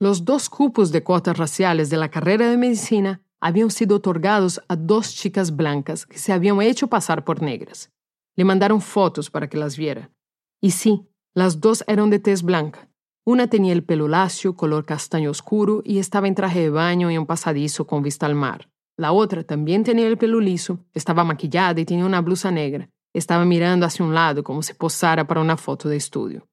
[0.00, 4.76] Los dos cupos de cuotas raciales de la carrera de medicina habían sido otorgados a
[4.76, 7.90] dos chicas blancas que se habían hecho pasar por negras.
[8.36, 10.12] Le mandaron fotos para que las viera.
[10.60, 12.88] Y sí, las dos eran de tez blanca.
[13.24, 17.18] Una tenía el pelo lacio, color castaño oscuro, y estaba en traje de baño y
[17.18, 18.70] un pasadizo con vista al mar.
[18.96, 22.88] La otra también tenía el pelo liso, estaba maquillada y tenía una blusa negra.
[23.12, 26.47] Estaba mirando hacia un lado como si posara para una foto de estudio.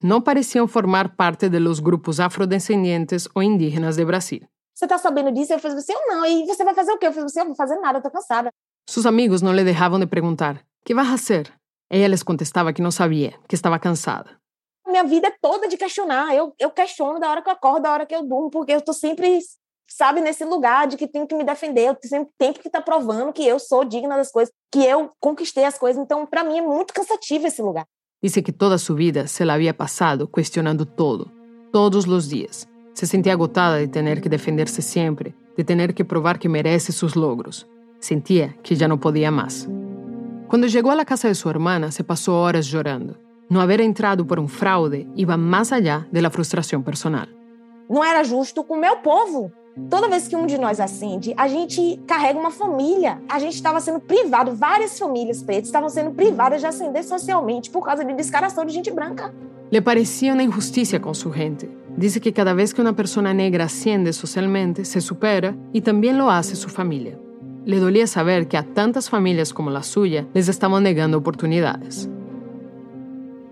[0.00, 4.48] No parecían formar parte de los grupos afrodescendientes o indígenas de Brasil.
[4.72, 5.52] Você tá sabendo disso?
[5.52, 6.24] Eu falei assim, eu não.
[6.24, 7.08] E você vai fazer o quê?
[7.08, 8.52] Eu falei assim, eu não vou fazer nada, eu tô cansada.
[8.88, 11.52] Sus amigos no le dejaban de preguntar, ¿qué vas a hacer?
[11.90, 14.40] Ella les contestaba que no sabía, que estaba cansada.
[14.86, 16.32] Minha vida é toda de questionar.
[16.32, 18.80] Eu, eu questiono da hora que eu acordo, da hora que eu durmo, porque eu
[18.80, 19.40] tô sempre,
[19.90, 21.88] sabe, nesse lugar de que tenho que me defender.
[21.88, 25.10] Eu sempre tenho que estar tá provando que eu sou digna das coisas, que eu
[25.18, 26.00] conquistei as coisas.
[26.00, 27.84] Então, para mim, é muito cansativo esse lugar.
[28.20, 31.30] Dice que toda su vida se la había pasado cuestionando todo,
[31.72, 32.68] todos los días.
[32.92, 37.14] Se sentía agotada de tener que defenderse siempre, de tener que probar que merece sus
[37.14, 37.68] logros.
[38.00, 39.68] Sentía que ya no podía más.
[40.48, 43.16] Cuando llegó a la casa de su hermana, se pasó horas llorando.
[43.48, 47.28] No haber entrado por un fraude iba más allá de la frustración personal.
[47.88, 49.50] Não era justo com o meu povo.
[49.88, 53.20] Toda vez que um de nós acende, a gente carrega uma família.
[53.28, 57.84] A gente estava sendo privado, várias famílias pretas estavam sendo privadas de ascender socialmente por
[57.84, 59.32] causa de descaração de gente branca.
[59.70, 61.68] Le parecía una injusticia con su gente.
[61.96, 66.30] Dice que cada vez que una persona negra asciende socialmente, se supera y también lo
[66.30, 67.18] hace su familia.
[67.64, 72.08] Le dolía saber que a tantas familias como la suya les estaban negando oportunidades.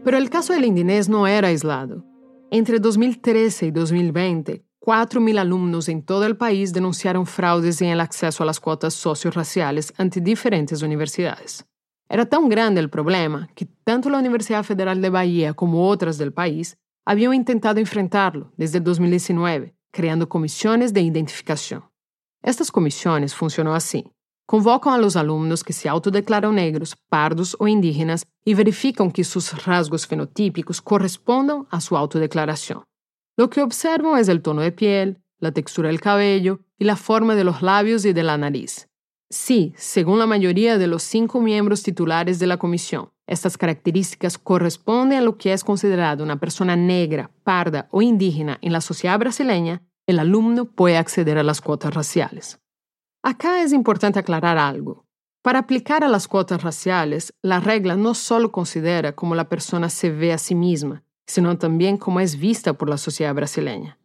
[0.05, 2.05] Pero el caso del Indinés no era aislado.
[2.51, 8.45] Entre 2013 y 2020, 4.000 alumnos en todo el país denunciaron fraudes en el acceso
[8.45, 11.67] a las cuotas socio-raciales ante diferentes universidades.
[12.09, 16.33] Era tan grande el problema que tanto la Universidad Federal de Bahía como otras del
[16.33, 21.83] país habían intentado enfrentarlo desde el 2019, creando comisiones de identificación.
[22.41, 24.05] Estas comisiones funcionan así.
[24.47, 29.65] Convocan a los alumnos que se autodeclaran negros, pardos o indígenas y verifican que sus
[29.65, 32.85] rasgos fenotípicos correspondan a su autodeclaración.
[33.37, 37.35] Lo que observan es el tono de piel, la textura del cabello y la forma
[37.35, 38.89] de los labios y de la nariz.
[39.29, 45.19] Sí, según la mayoría de los cinco miembros titulares de la comisión, estas características corresponden
[45.19, 49.83] a lo que es considerado una persona negra, parda o indígena en la sociedad brasileña,
[50.07, 52.61] el alumno puede acceder a las cuotas raciales.
[53.23, 55.05] Acá es importante aclarar algo.
[55.43, 60.11] Para aplicar a las cuotas raciales, la regla no solo considera cómo la persona se
[60.11, 63.99] ve a sí misma, sino también cómo es vista por la sociedad brasileña.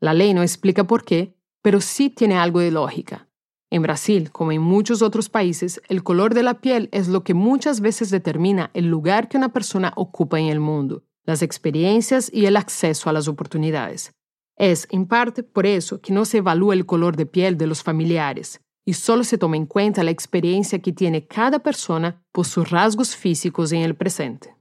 [0.00, 3.28] La ley no explica por qué, pero sí tiene algo de lógica.
[3.70, 7.34] En Brasil, como en muchos otros países, el color de la piel es lo que
[7.34, 12.46] muchas veces determina el lugar que una persona ocupa en el mundo, las experiencias y
[12.46, 14.12] el acceso a las oportunidades.
[14.56, 17.82] Es, en parte, por eso que no se evalúa el color de piel de los
[17.82, 22.70] familiares y solo se toma en cuenta la experiencia que tiene cada persona por sus
[22.70, 24.56] rasgos físicos en el presente.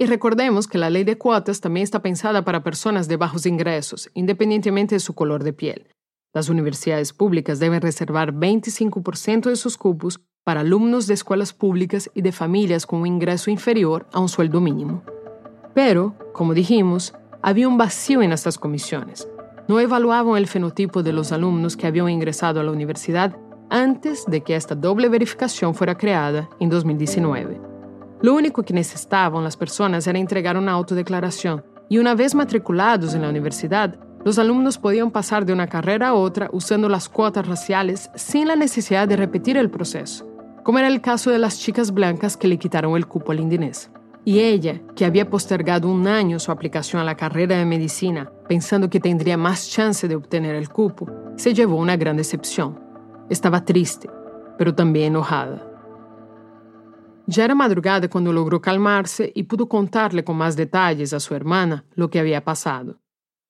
[0.00, 4.08] Y recordemos que la ley de cuotas también está pensada para personas de bajos ingresos,
[4.14, 5.88] independientemente de su color de piel.
[6.32, 12.22] Las universidades públicas deben reservar 25% de sus cupos para alumnos de escuelas públicas y
[12.22, 15.02] de familias con un ingreso inferior a un sueldo mínimo.
[15.74, 19.28] Pero, como dijimos, había un vacío en estas comisiones.
[19.68, 23.36] No evaluaban el fenotipo de los alumnos que habían ingresado a la universidad
[23.68, 27.69] antes de que esta doble verificación fuera creada en 2019.
[28.22, 33.22] Lo único que necesitaban las personas era entregar una autodeclaración y una vez matriculados en
[33.22, 38.10] la universidad, los alumnos podían pasar de una carrera a otra usando las cuotas raciales
[38.14, 40.28] sin la necesidad de repetir el proceso,
[40.62, 43.90] como era el caso de las chicas blancas que le quitaron el cupo al indinés.
[44.26, 48.90] Y ella, que había postergado un año su aplicación a la carrera de medicina, pensando
[48.90, 51.06] que tendría más chance de obtener el cupo,
[51.36, 52.78] se llevó una gran decepción.
[53.30, 54.10] Estaba triste,
[54.58, 55.69] pero también enojada.
[57.26, 61.84] Ya era madrugada cuando logró calmarse y pudo contarle con más detalles a su hermana
[61.94, 63.00] lo que había pasado.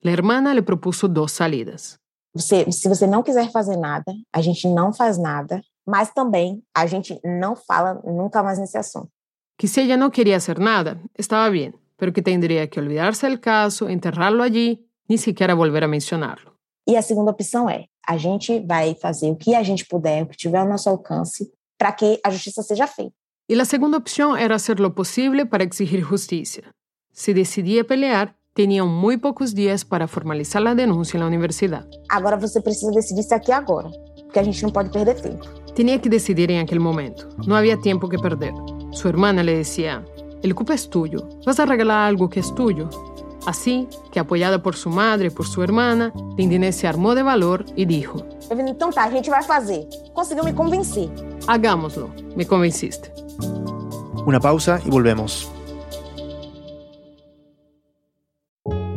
[0.02, 1.98] La hermana le propuso dos salidas.
[2.32, 6.86] Você, se você não quiser fazer nada, a gente não faz nada, mas também a
[6.86, 9.10] gente não fala nunca mais nesse assunto.
[9.58, 13.40] Que si ella no quería hacer nada, estaba bien, pero que tendría que olvidarse del
[13.40, 16.52] caso, enterrarlo allí, ni siquiera volver a mencionarlo.
[16.86, 20.26] E a segunda opção é: a gente vai fazer o que a gente puder, o
[20.26, 23.14] que tiver ao nosso alcance, para que a justiça seja feita.
[23.50, 26.72] Y la segunda opción era hacer lo posible para exigir justicia.
[27.12, 31.84] Si decidía pelear, tenían muy pocos días para formalizar la denuncia en la universidad.
[32.08, 33.90] Agora você precisa decidir isso aqui agora,
[34.22, 35.48] porque a gente não pode perder tempo.
[35.74, 37.28] Tenía que decidir en aquel momento.
[37.44, 38.52] No había tiempo que perder.
[38.92, 40.04] Su hermana le decía,
[40.44, 41.28] el culpa es tuyo.
[41.44, 42.88] ¿Vas a regalar algo que es tuyo?
[43.46, 47.64] Así que, apoyada por su madre y por su hermana, Lindinés se armó de valor
[47.74, 49.88] y dijo, Então tá, a gente vai fazer.
[50.14, 51.10] Conseguiu me convencer.
[51.48, 53.10] hagámoslo, me convenciste.
[54.26, 55.48] Una pausa y volvemos.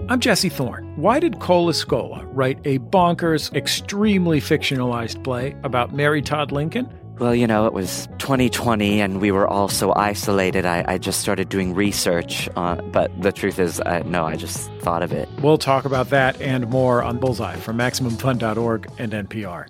[0.09, 0.93] I'm Jesse Thorne.
[0.95, 6.87] Why did Cole Escola write a bonkers, extremely fictionalized play about Mary Todd Lincoln?
[7.19, 10.65] Well, you know, it was 2020 and we were all so isolated.
[10.65, 12.49] I, I just started doing research.
[12.55, 15.29] On, but the truth is, I, no, I just thought of it.
[15.41, 19.67] We'll talk about that and more on Bullseye from MaximumFun.org and NPR.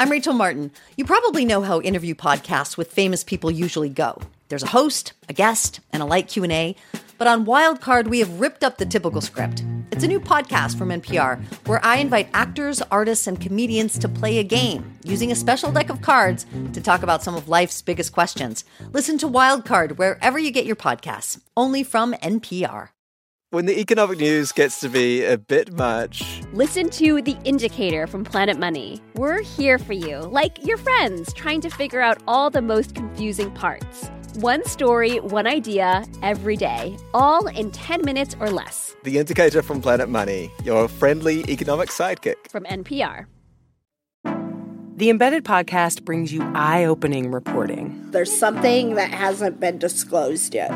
[0.00, 0.70] I'm Rachel Martin.
[0.96, 4.18] You probably know how interview podcasts with famous people usually go.
[4.48, 6.74] There's a host, a guest, and a light Q&A.
[7.18, 9.62] But on Wildcard, we have ripped up the typical script.
[9.92, 14.38] It's a new podcast from NPR where I invite actors, artists, and comedians to play
[14.38, 18.14] a game using a special deck of cards to talk about some of life's biggest
[18.14, 18.64] questions.
[18.94, 22.88] Listen to Wildcard wherever you get your podcasts, only from NPR.
[23.52, 28.22] When the economic news gets to be a bit much, Listen to The Indicator from
[28.22, 29.00] Planet Money.
[29.16, 33.50] We're here for you, like your friends, trying to figure out all the most confusing
[33.50, 34.08] parts.
[34.36, 38.94] One story, one idea, every day, all in 10 minutes or less.
[39.02, 42.36] the indicator from Planet Money, your friendly economic sidekick.
[42.48, 43.26] From NPR.
[44.94, 50.70] The Embedded Podcast brings you eye opening reporting, There's something that hasn't been disclosed yet.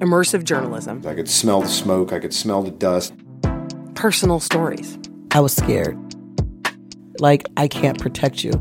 [0.00, 3.14] Immersive journalism, I could smell the smoke, I could smell the dust.
[3.98, 4.96] personal stories.
[5.34, 5.98] I was scared.
[7.18, 8.52] Like, I can't protect you.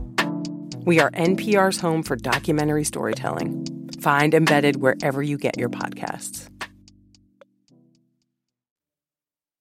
[0.84, 3.63] We are NPR's home for documentary storytelling.
[4.02, 6.50] Find Embedded wherever you get your podcasts.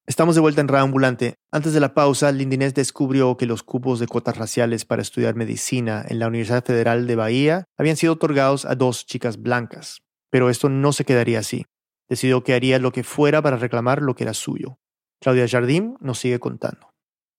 [0.08, 1.34] Estamos de vuelta en Ambulante.
[1.52, 6.06] Antes de la pausa, Lindinés descubrió que los cupos de cuotas raciales para estudiar medicina
[6.08, 10.05] en la Universidad Federal de Bahía habían sido otorgados a dos chicas blancas.
[10.36, 11.64] Pero esto no se quedaría así.
[12.10, 14.78] Decidió que haría lo que fuera para reclamar lo que era suyo.
[15.18, 16.90] Claudia Jardim nos sigue contando.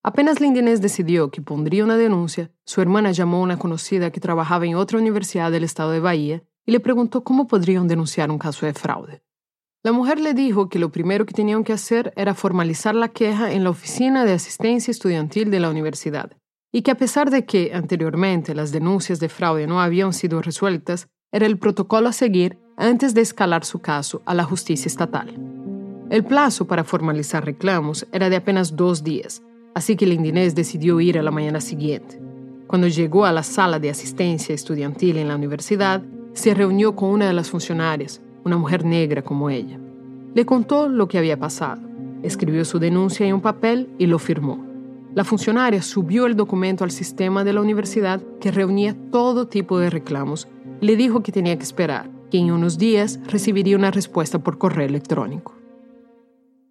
[0.04, 4.66] Apenas Lindinés decidió que pondría una denuncia, su hermana llamó a una conocida que trabajaba
[4.66, 8.66] en otra universidad del estado de Bahía y le preguntó cómo podrían denunciar un caso
[8.66, 9.22] de fraude.
[9.84, 13.52] La mujer le dijo que lo primero que tenían que hacer era formalizar la queja
[13.52, 16.32] en la oficina de asistencia estudiantil de la universidad,
[16.74, 21.10] y que a pesar de que anteriormente las denuncias de fraude no habían sido resueltas,
[21.32, 25.34] era el protocolo a seguir antes de escalar su caso a la justicia estatal.
[26.10, 29.42] El plazo para formalizar reclamos era de apenas dos días,
[29.76, 32.22] así que Lindinés decidió ir a la mañana siguiente.
[32.66, 36.02] Cuando llegó a la sala de asistencia estudiantil en la universidad,
[36.34, 39.80] se reunió con una de las funcionarias, una mujer negra como ella.
[40.34, 41.82] Le contó lo que había pasado,
[42.24, 44.66] escribió su denuncia en un papel y lo firmó.
[45.14, 49.90] La funcionaria subió el documento al sistema de la universidad que reunía todo tipo de
[49.90, 50.48] reclamos
[50.82, 54.86] le dijo que tenía que esperar, que en unos días recibiría una respuesta por correo
[54.86, 55.56] electrónico.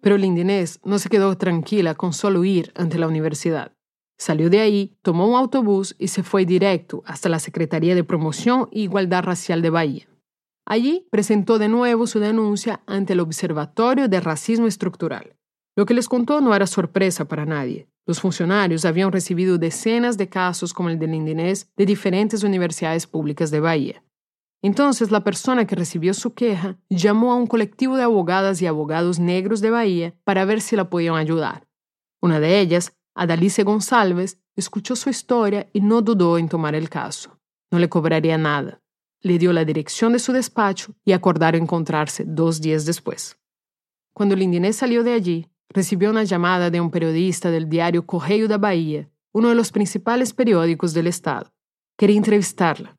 [0.01, 3.73] Pero Lindinés no se quedó tranquila con solo ir ante la universidad.
[4.17, 8.69] Salió de ahí, tomó un autobús y se fue directo hasta la Secretaría de Promoción
[8.71, 10.07] e Igualdad Racial de Bahía.
[10.65, 15.35] Allí presentó de nuevo su denuncia ante el Observatorio de Racismo Estructural.
[15.75, 17.87] Lo que les contó no era sorpresa para nadie.
[18.07, 23.51] Los funcionarios habían recibido decenas de casos como el de Lindinés de diferentes universidades públicas
[23.51, 24.01] de Bahía.
[24.61, 29.19] Entonces la persona que recibió su queja llamó a un colectivo de abogadas y abogados
[29.19, 31.67] negros de Bahía para ver si la podían ayudar.
[32.21, 37.37] Una de ellas, Adalice González, escuchó su historia y no dudó en tomar el caso.
[37.71, 38.81] No le cobraría nada.
[39.21, 43.37] Le dio la dirección de su despacho y acordaron encontrarse dos días después.
[44.13, 48.57] Cuando Lindinés salió de allí, recibió una llamada de un periodista del diario Correio da
[48.57, 51.51] Bahía, uno de los principales periódicos del estado.
[51.97, 52.95] Quería entrevistarla.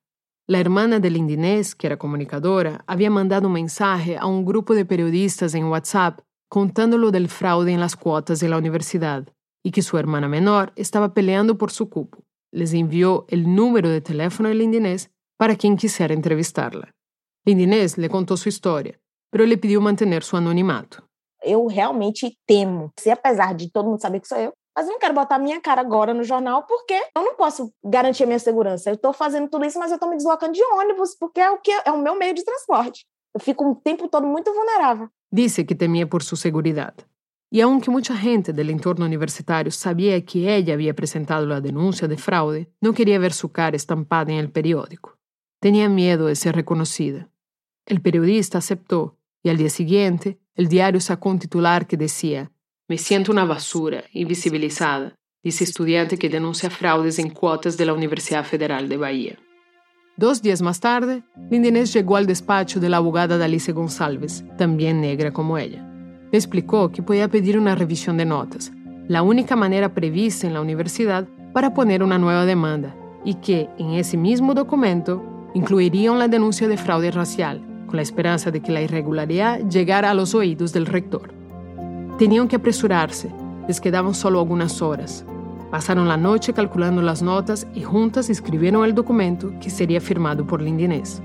[0.46, 4.84] La hermana de Lindinés, que era comunicadora, había mandado un mensaje a un grupo de
[4.84, 9.28] periodistas en WhatsApp contándolo del fraude en las cuotas de la universidad
[9.62, 12.24] y que su hermana menor estaba peleando por su cupo.
[12.50, 16.94] Les envió el número de teléfono de Lindinés para quien quisiera entrevistarla.
[17.44, 18.98] Lindinés le contó su historia,
[19.30, 21.07] pero le pidió mantener su anonimato.
[21.42, 22.90] Eu realmente temo.
[22.98, 25.60] Se apesar de todo mundo saber que sou eu, mas eu não quero botar minha
[25.60, 28.88] cara agora no jornal porque eu não posso garantir a minha segurança.
[28.88, 31.58] Eu estou fazendo tudo isso, mas eu estou me deslocando de ônibus porque é o
[31.58, 33.04] que é o meu meio de transporte.
[33.34, 35.08] Eu fico o tempo todo muito vulnerável.
[35.32, 36.94] Dice que temía por su seguridad.
[37.50, 42.16] Y aunque mucha gente del entorno universitario sabía que ella había presentado la denuncia de
[42.16, 45.18] fraude, no quería ver su cara estampada en el periódico.
[45.60, 47.28] Tenía miedo de ser reconocida.
[47.84, 52.50] El periodista aceptó y al día siguiente el diario sacó un titular que decía,
[52.88, 58.44] Me siento una basura, invisibilizada, dice estudiante que denuncia fraudes en cuotas de la Universidad
[58.44, 59.38] Federal de Bahía.
[60.16, 65.32] Dos días más tarde, Lindinés llegó al despacho de la abogada Dalice González, también negra
[65.32, 65.88] como ella.
[66.32, 68.72] Le explicó que podía pedir una revisión de notas,
[69.06, 73.92] la única manera prevista en la universidad para poner una nueva demanda, y que en
[73.92, 75.22] ese mismo documento
[75.54, 80.14] incluirían la denuncia de fraude racial, con la esperanza de que la irregularidad llegara a
[80.14, 81.32] los oídos del rector.
[82.18, 83.28] Tenían que apresurarse,
[83.66, 85.24] les quedaban solo algunas horas.
[85.72, 90.62] Pasaron la noche calculando las notas y juntas escribieron el documento que sería firmado por
[90.62, 91.20] Lindinés.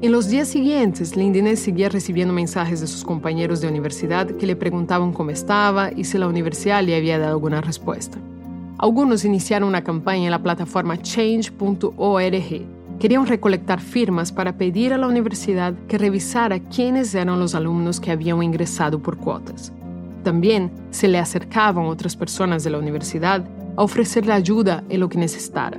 [0.00, 4.54] En los días siguientes, Lindinés seguía recibiendo mensajes de sus compañeros de universidad que le
[4.54, 8.16] preguntaban cómo estaba y si la universidad le había dado alguna respuesta.
[8.78, 12.77] Algunos iniciaron una campaña en la plataforma change.org.
[13.00, 18.10] Querían recolectar firmas para pedir a la universidad que revisara quiénes eran los alumnos que
[18.10, 19.72] habían ingresado por cuotas.
[20.24, 25.18] También se le acercaban otras personas de la universidad a ofrecerle ayuda en lo que
[25.18, 25.78] necesitara.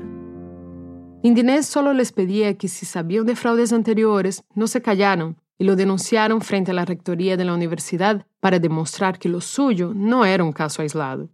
[1.21, 5.75] Indinés solo les pedía que si sabían de fraudes anteriores, no se callaron y lo
[5.75, 10.45] denunciaron frente a la rectoría de la universidad para demostrar que lo suyo no era
[10.45, 11.27] un caso aislado.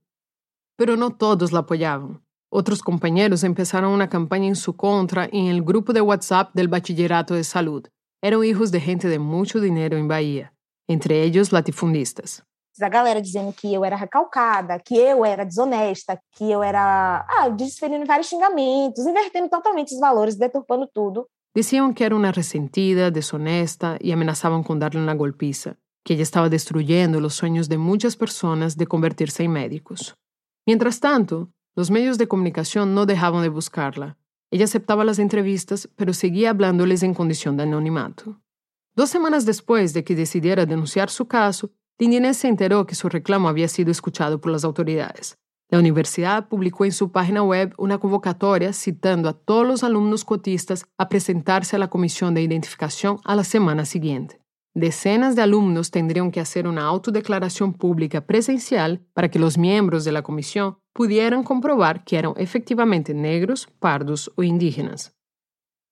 [0.75, 2.24] Pero no todos la apoyaban.
[2.57, 7.33] Otros compañeros empezaron una campaña en su contra en el grupo de WhatsApp del Bachillerato
[7.33, 7.85] de Salud.
[8.23, 10.53] Eran hijos de gente de mucho dinero en Bahía,
[10.87, 12.45] entre ellos latifundistas.
[12.81, 17.25] a galera dizendo que eu era recalcada, que eu era desonesta, que eu era.
[17.27, 21.27] Ah, desferindo vários xingamentos, invertendo totalmente os valores, deturpando tudo.
[21.53, 25.75] Decían que era una resentida, deshonesta y amenazaban con darle una golpiza,
[26.05, 30.15] que ella estaba destruyendo los sueños de muchas personas de convertirse en médicos.
[30.65, 34.17] Mientras tanto, los medios de comunicación no dejaban de buscarla.
[34.49, 38.39] Ella aceptaba las entrevistas, pero seguía hablándoles en condición de anonimato.
[38.95, 43.49] Dos semanas después de que decidiera denunciar su caso, Lindinés se enteró que su reclamo
[43.49, 45.37] había sido escuchado por las autoridades.
[45.69, 50.85] La universidad publicó en su página web una convocatoria citando a todos los alumnos cotistas
[50.97, 54.44] a presentarse a la comisión de identificación a la semana siguiente.
[54.77, 60.11] Decenas de alumnos tendrían que hacer una autodeclaración pública presencial para que los miembros de
[60.11, 65.15] la comisión pudieran comprobar que eran efectivamente negros, pardos o indígenas.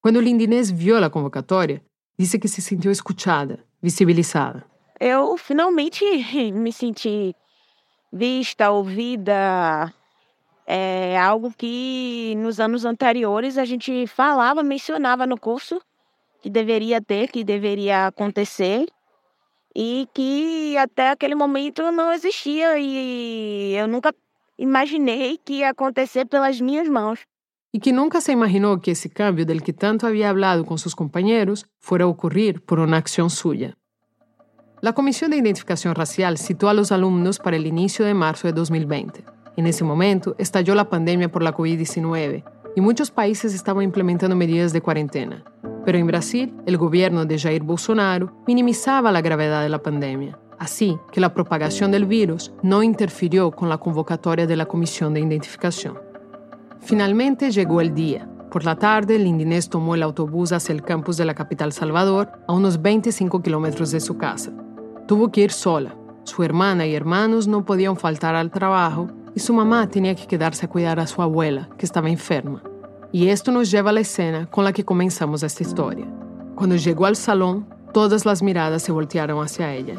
[0.01, 1.81] Cuando Lindinés vio la convocatoria,
[2.17, 4.67] dice que se sintió escuchada, visibilizada.
[4.99, 6.03] eu finalmente
[6.53, 7.33] me senti
[8.11, 9.93] vista, ouvida.
[10.65, 15.81] É algo que nos anos anteriores a gente falava, mencionava no curso
[16.43, 18.85] que deveria ter, que deveria acontecer
[19.73, 24.13] e que até aquele momento não existia e eu nunca
[24.57, 27.21] imaginei que ia acontecer pelas minhas mãos.
[27.73, 30.95] Y que nunca se imaginó que ese cambio del que tanto había hablado con sus
[30.95, 33.77] compañeros fuera a ocurrir por una acción suya.
[34.81, 38.53] La Comisión de Identificación Racial citó a los alumnos para el inicio de marzo de
[38.53, 39.23] 2020.
[39.55, 42.43] En ese momento estalló la pandemia por la COVID-19
[42.75, 45.43] y muchos países estaban implementando medidas de cuarentena.
[45.85, 50.97] Pero en Brasil, el gobierno de Jair Bolsonaro minimizaba la gravedad de la pandemia, así
[51.11, 55.99] que la propagación del virus no interfirió con la convocatoria de la Comisión de Identificación.
[56.79, 58.29] Finalmente llegó el día.
[58.49, 62.53] Por la tarde, Lindinés tomó el autobús hacia el campus de la capital Salvador, a
[62.53, 64.51] unos 25 kilómetros de su casa.
[65.07, 65.95] Tuvo que ir sola.
[66.23, 70.65] Su hermana y hermanos no podían faltar al trabajo y su mamá tenía que quedarse
[70.65, 72.61] a cuidar a su abuela, que estaba enferma.
[73.11, 76.05] Y esto nos lleva a la escena con la que comenzamos esta historia.
[76.55, 79.95] Cuando llegó al salón, todas las miradas se voltearon hacia ella.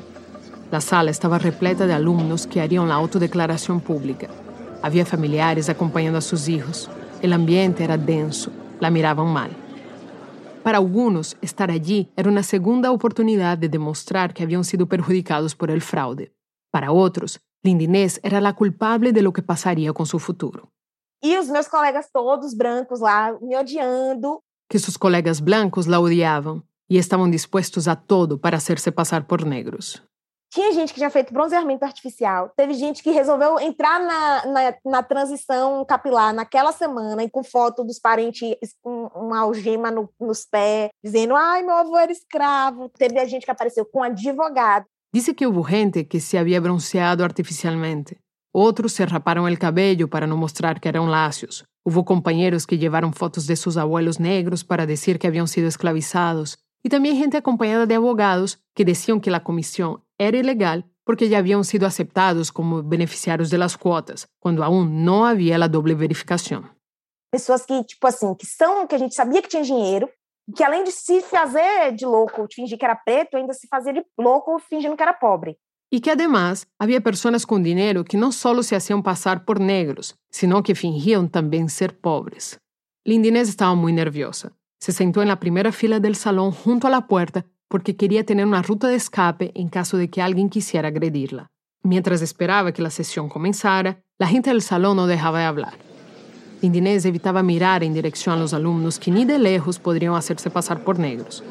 [0.71, 4.29] La sala estaba repleta de alumnos que harían la autodeclaración pública.
[4.83, 6.91] Había familiares acompañando a sus hijos.
[7.23, 8.51] El ambiente era denso.
[8.81, 9.51] La miraban mal.
[10.65, 15.71] Para algunos, estar allí era una segunda oportunidad de demostrar que habían sido perjudicados por
[15.71, 16.33] el fraude.
[16.71, 16.91] Para
[17.65, 20.71] otros, Lindinés era la culpable de lo que pasaría con su futuro.
[21.23, 24.43] E os meus colegas todos brancos lá me odiando.
[24.69, 29.47] Que sus colegas blancos la odiaban y estaban dispuestos a todo para hacerse pasar por
[29.47, 30.03] negros.
[30.53, 35.03] Tinha gente que tinha feito bronzeamento artificial, teve gente que resolveu entrar na, na, na
[35.03, 40.91] transição capilar naquela semana e com foto dos parentes com uma algema no, nos pés,
[41.03, 42.89] dizendo: ai, meu avô era escravo.
[42.91, 44.87] Teve a gente que apareceu com advogado.
[45.15, 48.21] Dice que hubo gente que se había bronceado artificialmente.
[48.53, 51.65] Otros se raparon el cabello para no mostrar que eran lacios.
[51.85, 56.59] Hubo compañeros que llevaron fotos de sus abuelos negros para decir que habían sido esclavizados.
[56.83, 61.39] Y también gente acompañada de abogados que decían que la comisión era ilegal porque ya
[61.39, 66.77] habían sido aceptados como beneficiarios de las cuotas, cuando aún no había la doble verificación.
[67.31, 70.11] Pessoas que, tipo assim, que são, que a gente sabia que tinha dinheiro,
[70.53, 74.05] que além de se fazer de louco, fingir que era preto, ainda se fazia de
[74.19, 75.59] louco fingindo que era pobre.
[75.91, 80.17] Y que además había personas con dinero que no solo se hacían pasar por negros,
[80.31, 82.61] sino que fingían también ser pobres.
[83.05, 84.53] Lindinés estaba muy nerviosa.
[84.81, 88.47] Se sentó en la primera fila del salón junto a la puerta porque quería tener
[88.47, 91.51] una ruta de escape en caso de que alguien quisiera agredirla.
[91.83, 95.75] Mientras esperaba que la sesión comenzara, la gente del salón no dejaba de hablar.
[96.65, 100.83] Lindinés evitaba mirar en dirección a los alumnos que ni de lejos podrían hacerse pasar
[100.83, 101.45] por negros.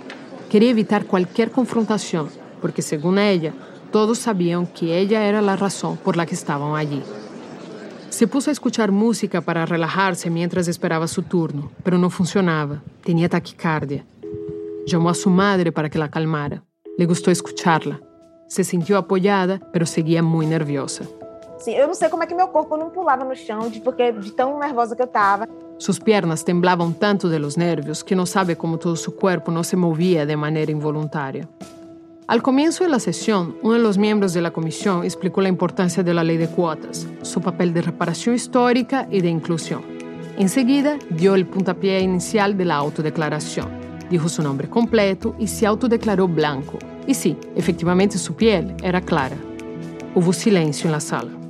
[0.49, 3.53] Quería evitar cualquier confrontación porque, según ella,
[3.91, 7.03] todos sabían que ella era la razón por la que estaban allí.
[8.09, 12.81] Se puso a escuchar música para relajarse mientras esperaba su turno, pero no funcionaba.
[13.03, 14.03] Tenía taquicardia.
[14.87, 16.63] Llamó a su madre para que la calmara.
[16.97, 18.01] Le gustó escucharla.
[18.47, 21.05] Se sintió apoyada, pero seguía muy nerviosa.
[21.63, 24.11] Assim, eu não sei como é que meu corpo não pulava no chão, de, porque
[24.11, 25.47] de tão nervosa que eu estava.
[25.77, 29.63] Sus piernas temblaban tanto de los nervios que no sabe cómo todo su cuerpo no
[29.63, 31.47] se movía de manera involuntaria.
[32.27, 36.03] Al comienzo de la sesión, uno de los miembros de la comisión explicó la importancia
[36.03, 39.83] de la ley de cuotas, su papel de reparación histórica y de inclusión.
[40.37, 43.69] Enseguida, dio el puntapié inicial de la autodeclaración.
[44.09, 46.77] Dijo su nombre completo y se autodeclaró blanco.
[47.07, 49.37] Y sí, efectivamente su piel era clara.
[50.13, 51.42] Hubo silencio en la sala.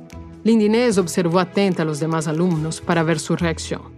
[0.44, 3.90] Lindinés observou atenta os demais alunos para ver sua reação.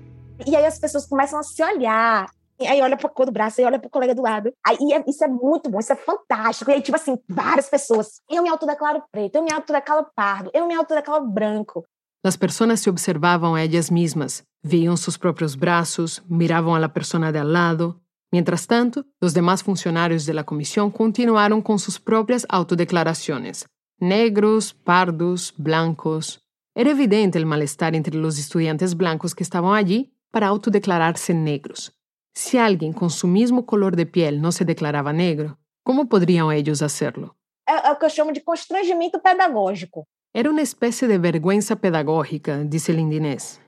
[0.46, 2.30] E aí as pessoas começam a se olhar.
[2.60, 4.52] E aí olha para cor do braço, e olha para o colega do lado.
[4.64, 6.70] Aí é, isso é muito bom, isso é fantástico.
[6.70, 8.20] E aí, tipo assim, várias pessoas.
[8.30, 11.84] Eu me autodeclaro preto, eu me autodeclaro pardo, eu me autodeclaro branco.
[12.24, 17.32] As pessoas se observavam a elas mesmas, viam seus próprios braços, miravam a la persona
[17.32, 18.00] de al lado.
[18.32, 23.64] Mientras tanto, os demais funcionários da comissão continuaram com suas próprias autodeclarações.
[23.98, 26.44] Negros, pardos, blancos.
[26.74, 31.98] Era evidente el malestar entre los estudiantes blancos que estaban allí para autodeclararse negros.
[32.34, 36.82] Si alguien con su mismo color de piel no se declaraba negro, ¿cómo podrían ellos
[36.82, 37.36] hacerlo?
[37.66, 40.04] É, o que eu chamo de constrangimento pedagógico.
[40.34, 43.62] Era una especie de vergüenza pedagógica, dice Lindinés.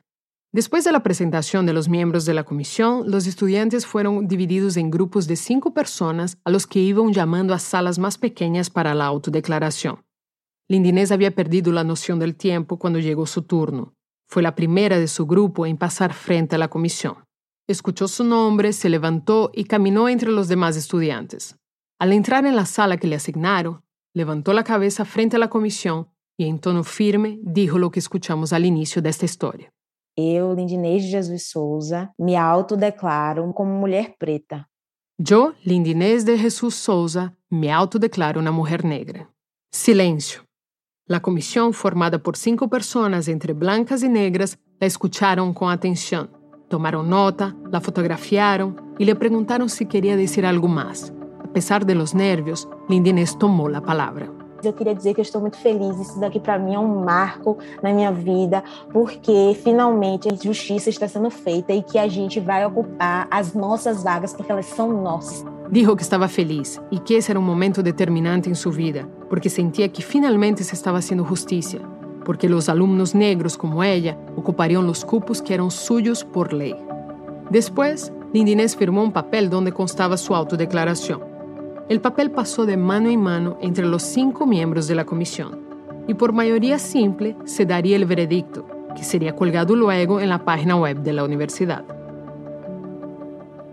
[0.53, 4.91] Después de la presentación de los miembros de la comisión, los estudiantes fueron divididos en
[4.91, 9.07] grupos de cinco personas a los que iban llamando a salas más pequeñas para la
[9.07, 10.05] autodeclaración.
[10.69, 13.95] Lindinés había perdido la noción del tiempo cuando llegó su turno.
[14.29, 17.16] Fue la primera de su grupo en pasar frente a la comisión.
[17.66, 21.57] Escuchó su nombre, se levantó y caminó entre los demás estudiantes.
[21.99, 23.83] Al entrar en la sala que le asignaron,
[24.14, 26.09] levantó la cabeza frente a la comisión
[26.39, 29.73] y en tono firme dijo lo que escuchamos al inicio de esta historia.
[30.16, 34.69] Eu, Lindinês de Jesus Souza, me autodeclaro como mulher preta.
[35.16, 39.33] Yo, Lindinés de Jesús Souza, me autodeclaro una mujer negra.
[39.73, 40.47] Silencio.
[41.09, 46.28] La comisión, formada por cinco personas entre blancas y negras, la escucharon con atención.
[46.68, 51.14] Tomaron nota, la fotografiaron y le preguntaron si quería decir algo más.
[51.42, 54.28] A pesar de los nervios, Lindinés tomou a palavra.
[54.62, 55.98] Eu queria dizer que eu estou muito feliz.
[56.00, 61.06] Isso daqui para mim é um marco na minha vida, porque finalmente a justiça está
[61.06, 65.44] sendo feita e que a gente vai ocupar as nossas vagas, porque elas são nossas.
[65.70, 69.50] Dijo que estaba feliz y que ese era un momento determinante en su vida, porque
[69.50, 71.80] sentía que finalmente se estaba haciendo justicia,
[72.24, 76.74] porque los alumnos negros como ella ocuparían los cupos que eran suyos por ley.
[77.50, 81.28] Después, Lindinés firmó un papel donde constaba su autodeclaración.
[81.89, 85.66] El papel pasó de mano en mano entre los cinco miembros de la comisión
[86.07, 90.76] y por mayoría simple se daría el veredicto, que sería colgado luego en la página
[90.76, 91.84] web de la universidad.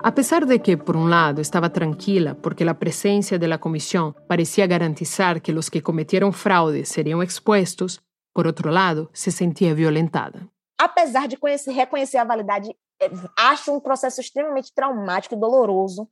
[0.01, 4.15] A pesar de que, por un lado, estaba tranquila porque la presencia de la comisión
[4.29, 8.01] parecía garantizar que los que cometieron fraude serían expuestos,
[8.31, 10.47] por outro lado, se sentia violentada.
[10.77, 16.07] Apesar de conhecer, reconhecer a validade, eh, acho um processo extremamente traumático e doloroso,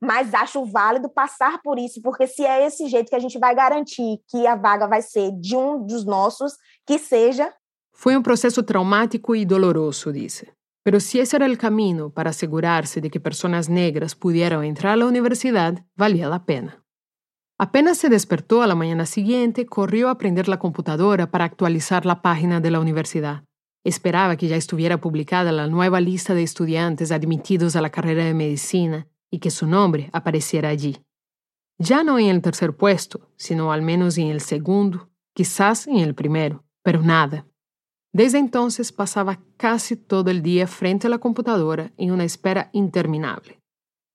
[0.00, 3.54] mas acho válido passar por isso, porque se é esse jeito que a gente vai
[3.54, 6.54] garantir que a vaga vai ser de um dos nossos,
[6.86, 7.52] que seja.
[7.92, 10.52] Foi um processo traumático e doloroso, disse.
[10.82, 14.96] Pero si ese era el camino para asegurarse de que personas negras pudieran entrar a
[14.96, 16.84] la universidad, valía la pena.
[17.56, 22.20] Apenas se despertó a la mañana siguiente, corrió a prender la computadora para actualizar la
[22.20, 23.44] página de la universidad.
[23.84, 28.34] Esperaba que ya estuviera publicada la nueva lista de estudiantes admitidos a la carrera de
[28.34, 30.96] medicina y que su nombre apareciera allí.
[31.76, 36.14] Ya no en el tercer puesto, sino al menos en el segundo, quizás en el
[36.14, 37.44] primero, pero nada.
[38.12, 43.58] Desde entonces pasaba casi todo el día frente a la computadora en una espera interminable.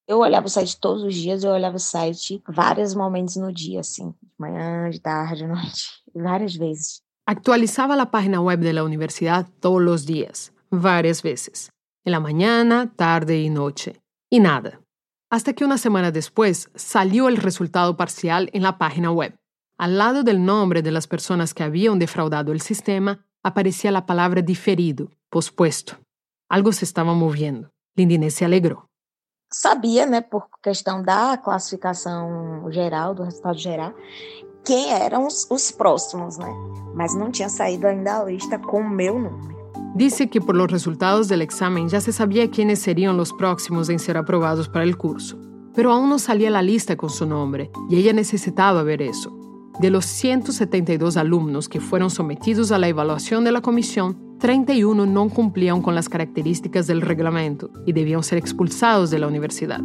[0.07, 3.81] Eu olhava o site todos os dias, eu olhava o site vários momentos no dia,
[3.81, 5.83] assim, de manhã, de tarde, de noite,
[6.15, 7.01] várias vezes.
[7.27, 11.69] Actualizaba la página web de la universidad todos los días, varias veces,
[12.05, 14.01] en la mañana, tarde y noche,
[14.31, 14.81] y nada.
[15.31, 19.35] Hasta que una semana después salió el resultado parcial en la página web.
[19.77, 24.41] Al lado del nombre de las personas que habían defraudado el sistema, aparecía la palabra
[24.41, 25.97] diferido, pospuesto.
[26.49, 27.69] Algo se estava movendo.
[27.95, 28.85] Lindinês se alegrou.
[29.51, 33.93] Sabia, né, por questão da classificação geral, do resultado geral,
[34.63, 36.51] quem eram os, os próximos, né?
[36.95, 39.58] Mas não tinha saído ainda a lista com o meu nome.
[39.95, 43.99] Dice que por los resultados del examen ya se sabía quiénes serían los próximos en
[43.99, 45.37] ser aprobados para el curso,
[45.73, 49.35] pero aún no salía la lista con su nombre y ella necesitaba ver eso.
[49.79, 55.29] De los 172 alumnos que fueron sometidos a la evaluación de la comisión, 31 no
[55.29, 59.81] cumplían con las características del reglamento y debían ser expulsados de la universidad.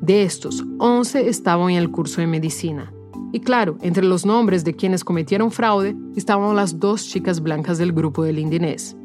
[0.00, 2.92] De estos, 11 estaban en el curso de medicina.
[3.32, 7.92] Y claro, entre los nombres de quienes cometieron fraude estaban las dos chicas blancas del
[7.92, 8.96] grupo del Indinés.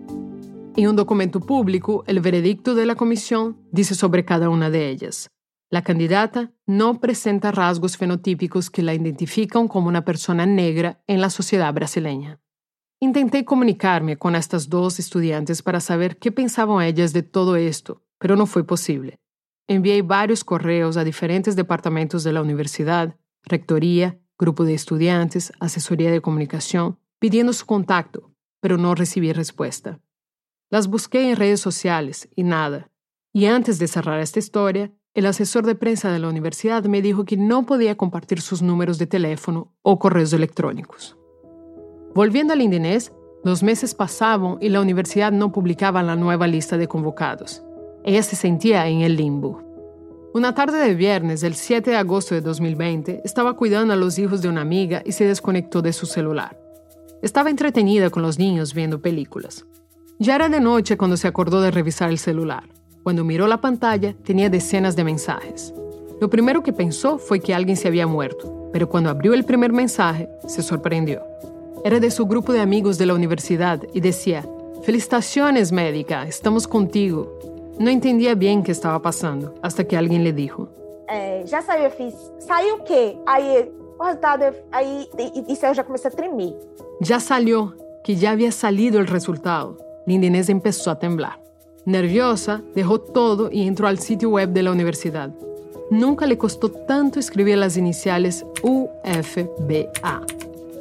[0.75, 5.29] En un documento público, el veredicto de la comisión dice sobre cada una de ellas.
[5.69, 11.29] La candidata no presenta rasgos fenotípicos que la identifican como una persona negra en la
[11.29, 12.39] sociedad brasileña.
[12.99, 18.35] Intenté comunicarme con estas dos estudiantes para saber qué pensaban ellas de todo esto, pero
[18.35, 19.19] no fue posible.
[19.67, 26.21] Envié varios correos a diferentes departamentos de la universidad, rectoría, grupo de estudiantes, asesoría de
[26.21, 29.99] comunicación, pidiendo su contacto, pero no recibí respuesta.
[30.73, 32.89] Las busqué en redes sociales y nada.
[33.31, 37.25] Y antes de cerrar esta historia, el asesor de prensa de la universidad me dijo
[37.25, 41.15] que no podía compartir sus números de teléfono o correos electrónicos.
[42.15, 43.13] Volviendo al Indinés,
[43.43, 47.61] los meses pasaban y la universidad no publicaba la nueva lista de convocados.
[48.03, 49.61] Ella se sentía en el limbo.
[50.33, 54.41] Una tarde de viernes, el 7 de agosto de 2020, estaba cuidando a los hijos
[54.41, 56.59] de una amiga y se desconectó de su celular.
[57.21, 59.67] Estaba entretenida con los niños viendo películas.
[60.23, 62.63] Ya era de noche cuando se acordó de revisar el celular.
[63.03, 65.73] Cuando miró la pantalla, tenía decenas de mensajes.
[66.21, 69.73] Lo primero que pensó fue que alguien se había muerto, pero cuando abrió el primer
[69.73, 71.21] mensaje, se sorprendió.
[71.83, 74.45] Era de su grupo de amigos de la universidad y decía,
[74.83, 77.37] Felicitaciones, médica, estamos contigo.
[77.79, 80.69] No entendía bien qué estaba pasando, hasta que alguien le dijo,
[81.45, 82.13] já saiu, eu fiz.
[82.39, 83.17] Saiu o quê?
[83.25, 83.69] Aí,
[83.99, 86.53] o resultado, eu- aí, e- isso aí eu já comecei a tremer.
[87.01, 87.73] Ya salió,
[88.05, 89.77] que ya había salido el resultado.
[90.05, 91.39] Linda Inés empezó a temblar.
[91.85, 95.31] Nerviosa, dejó todo y entró al sitio web de la universidad.
[95.89, 100.21] Nunca le costó tanto escribir las iniciales UFBA.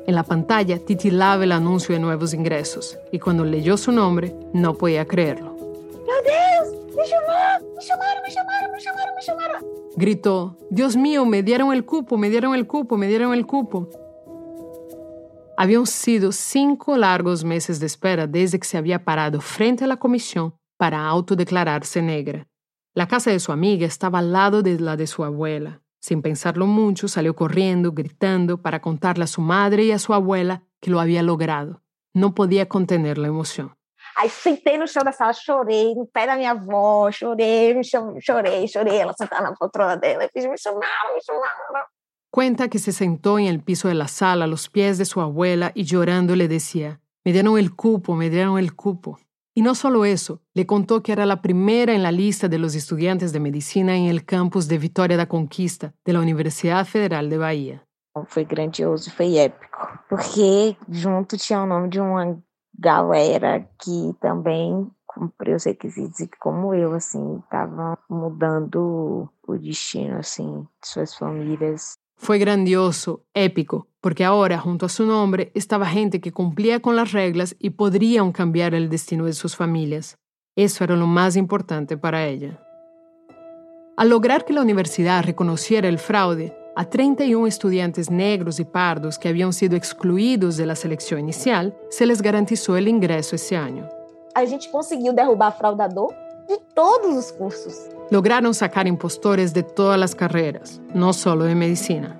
[0.06, 4.74] En la pantalla titilaba el anuncio de nuevos ingresos y cuando leyó su nombre no
[4.74, 5.52] podía creerlo.
[5.52, 9.62] Meu Deus, me chamaram, me chamaram, me chamaram, me chamaram, me chamaram.
[9.96, 13.88] Gritó, Dios mío, me dieron el cupo, me dieron el cupo, me dieron el cupo.
[15.62, 19.96] Habían sido cinco largos meses de espera desde que se había parado frente a la
[19.96, 22.48] comisión para autodeclararse negra.
[22.94, 25.80] La casa de su amiga estaba al lado de la de su abuela.
[26.00, 30.64] Sin pensarlo mucho, salió corriendo, gritando, para contarle a su madre y a su abuela
[30.80, 31.80] que lo había logrado.
[32.12, 33.72] No podía contener la emoción.
[34.16, 38.18] Aí sentei no chão da sala, chorei, no pé da minha avó, chorei, me cham...
[38.20, 38.98] chorei, chorei.
[38.98, 41.86] Ela sentada na poltrona dela, eu fiz, me chamaram, me chamaram.
[42.32, 45.20] Cuenta que se sentó en el piso de la sala a los pies de su
[45.20, 49.18] abuela y llorando le decía, me dieron el cupo, me dieron el cupo.
[49.54, 52.74] Y no solo eso, le contó que era la primera en la lista de los
[52.74, 57.36] estudiantes de medicina en el campus de Vitória da Conquista de la Universidad Federal de
[57.36, 57.86] Bahía.
[58.28, 62.42] Foi grandioso, foi épico, porque junto tinha o nome de uma
[62.78, 70.16] galera que também cumpriu os requisitos e que, como eu, assim, estavam mudando o destino,
[70.16, 71.98] assim, de suas famílias.
[72.22, 77.10] Fue grandioso, épico, porque ahora, junto a su nombre, estaba gente que cumplía con las
[77.10, 80.18] reglas y podrían cambiar el destino de sus familias.
[80.54, 82.62] Eso era lo más importante para ella.
[83.96, 89.28] Al lograr que la universidad reconociera el fraude, a 31 estudiantes negros y pardos que
[89.28, 93.88] habían sido excluidos de la selección inicial, se les garantizó el ingreso ese año.
[94.36, 97.74] A gente conseguiu derrubar fraudador de todos os cursos.
[98.10, 102.18] Lograron sacar impostores de todas las carreras, no solo de medicina.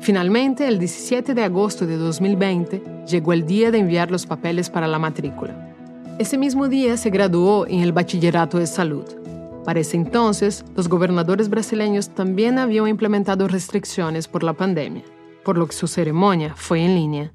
[0.00, 4.86] Finalmente, el 17 de agosto de 2020, llegó el día de enviar los papeles para
[4.86, 5.74] la matrícula.
[6.18, 9.04] Ese mismo día se graduó en el Bachillerato de Salud.
[9.64, 15.04] Para ese entonces, los gobernadores brasileños también habían implementado restricciones por la pandemia,
[15.44, 17.34] por lo que su ceremonia fue en línea.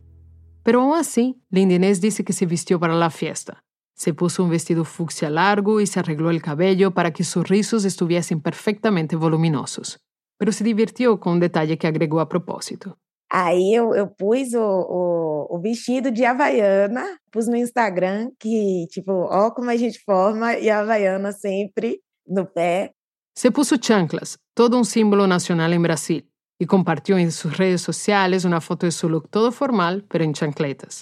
[0.63, 3.62] Pero aún así, Linda Inés dice que se vistió para la fiesta.
[3.95, 7.85] Se puso un vestido fucsia largo y se arregló el cabello para que sus rizos
[7.85, 9.99] estuviesen perfectamente voluminosos.
[10.37, 12.97] Pero se divirtió con un detalle que agregó a propósito.
[13.35, 19.11] Aí eu, eu pus o, o, o vestido de Havaiana, pus no Instagram, que, tipo,
[19.11, 22.93] ó como a gente forma, e a Havaiana sempre no pé.
[23.35, 26.29] Se puso chanclas, todo un símbolo nacional en Brasil,
[26.59, 30.33] y compartió en sus redes sociales una foto de su look todo formal, pero en
[30.33, 31.01] chancletas.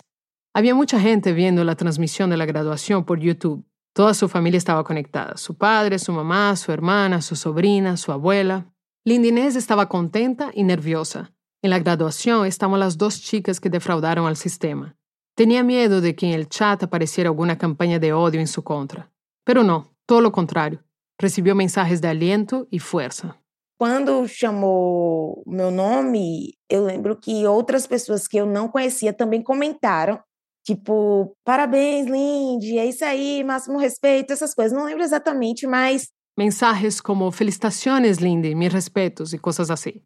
[0.54, 3.66] Había mucha gente viendo la transmisión de la graduación por YouTube.
[3.93, 8.74] Toda su familia estaba conectada, su padre, su mamá, su hermana, su sobrina, su abuela.
[9.06, 11.32] Linda Inés estaba contenta y nerviosa.
[11.62, 14.97] En la graduación estaban las dos chicas que defraudaron al sistema.
[15.36, 19.10] Tenía miedo de que en el chat apareciera alguna campaña de odio en su contra.
[19.45, 20.84] Pero no, todo lo contrario.
[21.18, 23.38] Recibió mensajes de aliento e força.
[23.80, 30.20] Quando chamou meu nome, eu lembro que outras pessoas que eu não conhecia também comentaram.
[30.64, 34.78] Tipo, parabéns, Lindy, é isso aí, máximo respeito, essas coisas.
[34.78, 36.09] Não lembro exatamente, mas.
[36.38, 40.01] Mensajes como felicitaciones, Lindy, mis respetos e coisas assim.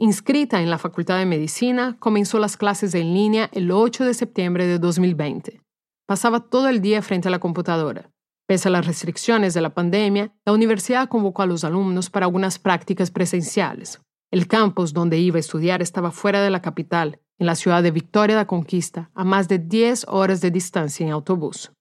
[0.00, 4.66] Inscrita en la Facultad de Medicina, comenzó las clases en línea el 8 de septiembre
[4.66, 5.60] de 2020.
[6.06, 8.10] Pasaba todo el día frente a la computadora.
[8.46, 12.58] Pese a las restricciones de la pandemia, la universidad convocó a los alumnos para algunas
[12.58, 14.00] prácticas presenciales.
[14.30, 17.90] El campus donde iba a estudiar estaba fuera de la capital, en la ciudad de
[17.90, 21.72] Victoria da Conquista, a más de 10 horas de distancia en autobús.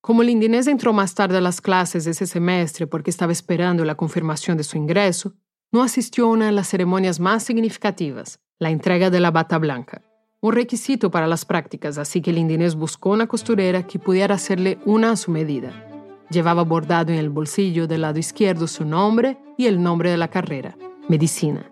[0.00, 4.56] Como Lindinés entró más tarde a las clases ese semestre porque estaba esperando la confirmación
[4.56, 5.34] de su ingreso,
[5.70, 10.02] no asistió a una de las ceremonias más significativas, la entrega de la bata blanca,
[10.40, 15.12] un requisito para las prácticas, así que Lindinés buscó una costurera que pudiera hacerle una
[15.12, 15.72] a su medida.
[16.30, 20.28] Llevaba bordado en el bolsillo del lado izquierdo su nombre y el nombre de la
[20.28, 20.76] carrera,
[21.08, 21.71] medicina.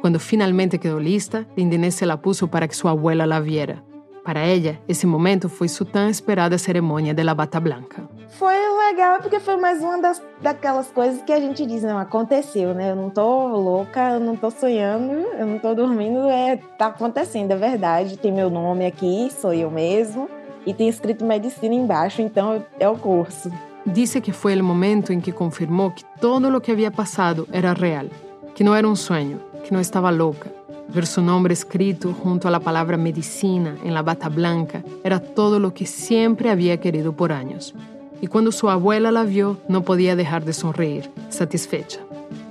[0.00, 3.82] Cuando finalmente quedó lista, Lindinés se la puso para que su abuela la viera.
[4.24, 8.08] Para ella, esse momento foi sua tão esperada cerimônia da bata branca.
[8.38, 8.54] Foi
[8.88, 12.90] legal porque foi mais uma das, daquelas coisas que a gente diz, não, aconteceu, né?
[12.90, 17.52] Eu não tô louca, eu não tô sonhando, eu não tô dormindo, é, tá acontecendo,
[17.52, 18.18] é verdade.
[18.18, 20.28] Tem meu nome aqui, sou eu mesmo,
[20.66, 23.50] e tem escrito medicina embaixo, então é o curso.
[23.86, 27.72] Disse que foi o momento em que confirmou que todo o que havia passado era
[27.72, 28.06] real,
[28.54, 30.60] que não era um sonho, que não estava louca
[30.92, 35.60] Ver su nombre escrito junto a la palabra medicina en la bata blanca era todo
[35.60, 37.74] lo que siempre había querido por años.
[38.20, 42.00] Y cuando su abuela la vio, no podía dejar de sonreír, satisfecha.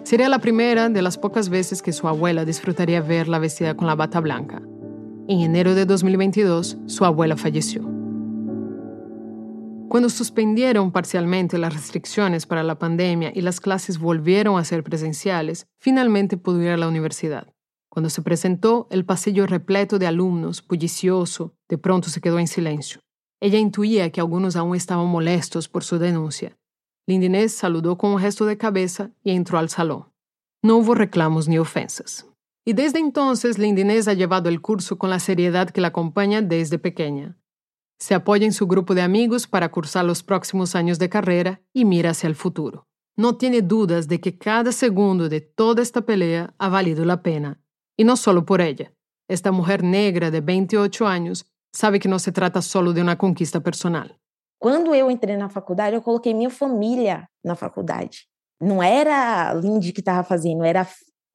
[0.04, 3.96] Sería la primera de las pocas veces que su abuela disfrutaría verla vestida con la
[3.96, 4.62] bata blanca.
[5.28, 7.99] En enero de 2022, su abuela falleció.
[9.90, 15.66] Cuando suspendieron parcialmente las restricciones para la pandemia y las clases volvieron a ser presenciales,
[15.80, 17.52] finalmente pudo ir a la universidad.
[17.90, 23.02] Cuando se presentó, el pasillo repleto de alumnos, bullicioso, de pronto se quedó en silencio.
[23.42, 26.56] Ella intuía que algunos aún estaban molestos por su denuncia.
[27.08, 30.14] Lindinés saludó con un gesto de cabeza y entró al salón.
[30.62, 32.28] No hubo reclamos ni ofensas.
[32.64, 36.78] Y desde entonces Lindinés ha llevado el curso con la seriedad que la acompaña desde
[36.78, 37.40] pequeña.
[38.00, 41.84] Se apoya en su grupo de amigos para cursar los próximos años de carrera y
[41.84, 42.88] mira hacia el futuro.
[43.18, 47.62] No tiene dudas de que cada segundo de toda esta pelea ha valido la pena
[47.98, 48.94] Y no solo por ella.
[49.28, 53.60] Esta mujer negra de 28 anos sabe que não se trata solo de uma conquista
[53.60, 54.08] personal.
[54.58, 58.26] Quando eu entrei na faculdade, eu coloquei minha família na faculdade.
[58.62, 60.88] Não era a Lindy que estava fazendo, era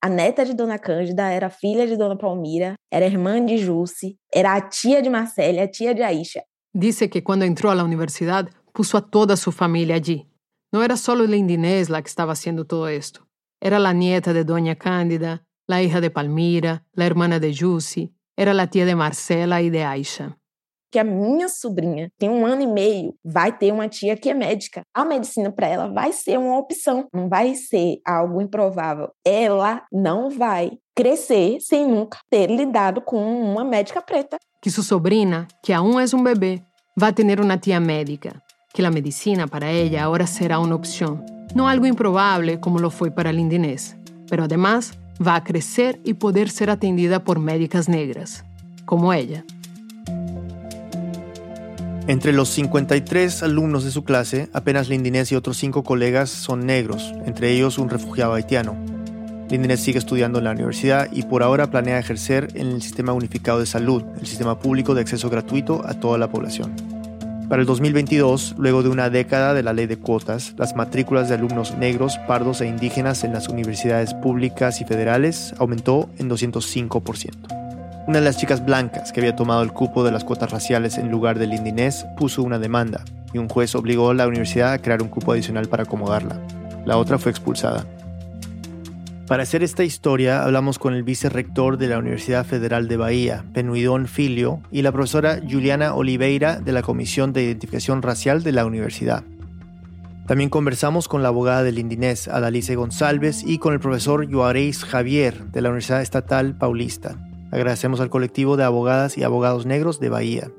[0.03, 3.59] a neta de Dona Cândida, era a filha de Dona Palmira, era a irmã de
[3.59, 6.43] Jusce, era a tia de Marcela, a tia de Aisha.
[6.77, 10.27] Dice que quando entrou à universidade, puso a toda família allí.
[10.73, 13.25] Não era solo Linda Inés la que estava haciendo todo esto.
[13.63, 18.53] Era la nieta de Doña Cándida, la hija de Palmira, la hermana de Jussi, era
[18.53, 20.37] la tia de Marcela e de Aisha.
[20.91, 24.35] Que a minha sobrinha tem um ano e meio, vai ter uma tia que é
[24.35, 24.83] médica.
[24.93, 29.11] A medicina para ela vai ser uma opção, não vai ser algo improvável.
[29.25, 34.37] Ela não vai crescer sem nunca ter lidado com uma médica preta.
[34.65, 36.63] Que sua sobrinha, que aún é um bebê,
[36.97, 38.43] vai ter uma tia médica.
[38.73, 41.23] Que a medicina para ela agora será uma opção.
[41.55, 43.95] Não algo improvável como lo foi para Lindinés,
[44.27, 48.43] pero además va a crecer y poder ser atendida por médicas negras,
[48.87, 49.45] como ella.
[52.09, 57.13] Entre los 53 alumnos de su clase, apenas Lindinés y otros cinco colegas son negros,
[57.27, 58.94] entre ellos un refugiado haitiano.
[59.51, 63.61] Lindinés sigue estudiando en la universidad y por ahora planea ejercer en el Sistema Unificado
[63.61, 66.75] de Salud, el sistema público de acceso gratuito a toda la población.
[67.49, 71.35] Para el 2022, luego de una década de la ley de cuotas, las matrículas de
[71.35, 77.65] alumnos negros, pardos e indígenas en las universidades públicas y federales aumentó en 205%.
[78.07, 81.11] Una de las chicas blancas que había tomado el cupo de las cuotas raciales en
[81.11, 85.03] lugar del indinés puso una demanda y un juez obligó a la universidad a crear
[85.03, 86.41] un cupo adicional para acomodarla.
[86.87, 87.85] La otra fue expulsada.
[89.27, 94.07] Para hacer esta historia hablamos con el vicerrector de la Universidad Federal de Bahía, Penuidón
[94.07, 99.25] Filio, y la profesora Juliana Oliveira de la Comisión de Identificación Racial de la universidad.
[100.27, 105.47] También conversamos con la abogada del Indinés, Adalice González, y con el profesor Juarez Javier
[105.47, 107.17] de la Universidad Estatal Paulista.
[107.51, 110.51] Agradecemos al colectivo de abogadas y abogados negros de Bahía.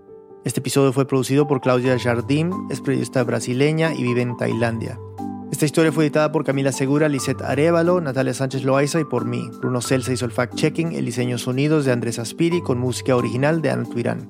[0.43, 4.97] Este episodio fue producido por Claudia Jardim, es periodista brasileña y vive en Tailandia.
[5.55, 9.49] Esta historia fue editada por Camila Segura, Lisette Arevalo, Natalia Sánchez Loaiza y por mí.
[9.61, 13.69] Bruno Celsa hizo el fact-checking, el diseño sonidos de Andrés Aspiri con música original de
[13.69, 14.29] Ana Tuirán.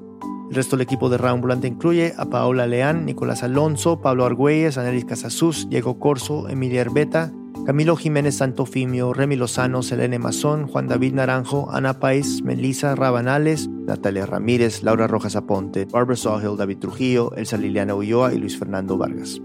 [0.52, 5.06] El resto del equipo de Raambulante incluye a Paola Leán, Nicolás Alonso, Pablo Argüelles, Anelis
[5.06, 7.34] Casasus, Diego Corso, Emilia Herbeta,
[7.66, 14.28] Camilo Jiménez Santofimio, Remy Lozano, Selene Mazón, Juan David Naranjo, Ana Pais, Melissa Rabanales, Natalia
[14.28, 19.42] Ramírez, Laura Rojas Aponte, Barbara Sawhill, David Trujillo, Elsa Liliana Ulloa y Luis Fernando Vargas.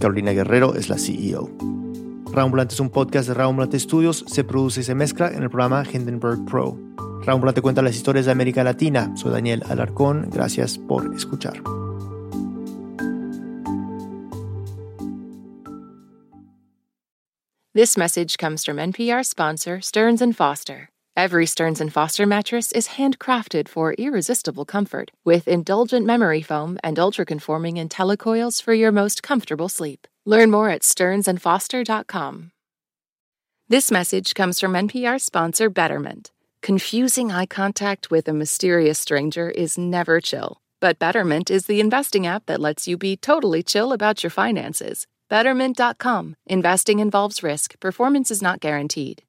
[0.00, 1.50] Carolina Guerrero es la CEO.
[2.32, 5.84] Raambulante es un podcast de Raambulante Studios, se produce y se mezcla en el programa
[5.84, 6.76] Hindenburg Pro.
[7.24, 9.12] Raambulante cuenta las historias de América Latina.
[9.16, 11.62] Soy Daniel Alarcón, gracias por escuchar.
[17.72, 20.88] This message comes from NPR sponsor Stearns & Foster.
[21.16, 26.98] Every Stearns & Foster mattress is handcrafted for irresistible comfort with indulgent memory foam and
[26.98, 30.06] ultra-conforming IntelliCoils for your most comfortable sleep.
[30.24, 32.52] Learn more at stearnsandfoster.com.
[33.68, 36.30] This message comes from NPR sponsor Betterment.
[36.62, 42.26] Confusing eye contact with a mysterious stranger is never chill, but Betterment is the investing
[42.26, 45.06] app that lets you be totally chill about your finances.
[45.28, 46.36] Betterment.com.
[46.46, 47.78] Investing involves risk.
[47.80, 49.22] Performance is not guaranteed.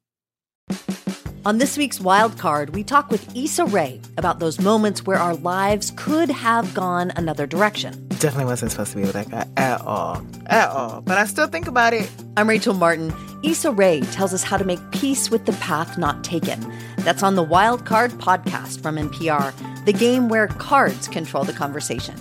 [1.44, 5.34] On this week's Wild Card, we talk with Issa Rae about those moments where our
[5.34, 8.08] lives could have gone another direction.
[8.10, 10.24] Definitely wasn't supposed to be with that guy at all.
[10.46, 11.02] At all.
[11.02, 12.12] But I still think about it.
[12.38, 13.12] I'm Rachel Martin.
[13.44, 16.72] Issa Rae tells us how to make peace with the path not taken.
[16.98, 22.14] That's on the Wild Card podcast from NPR, the game where cards control the conversation.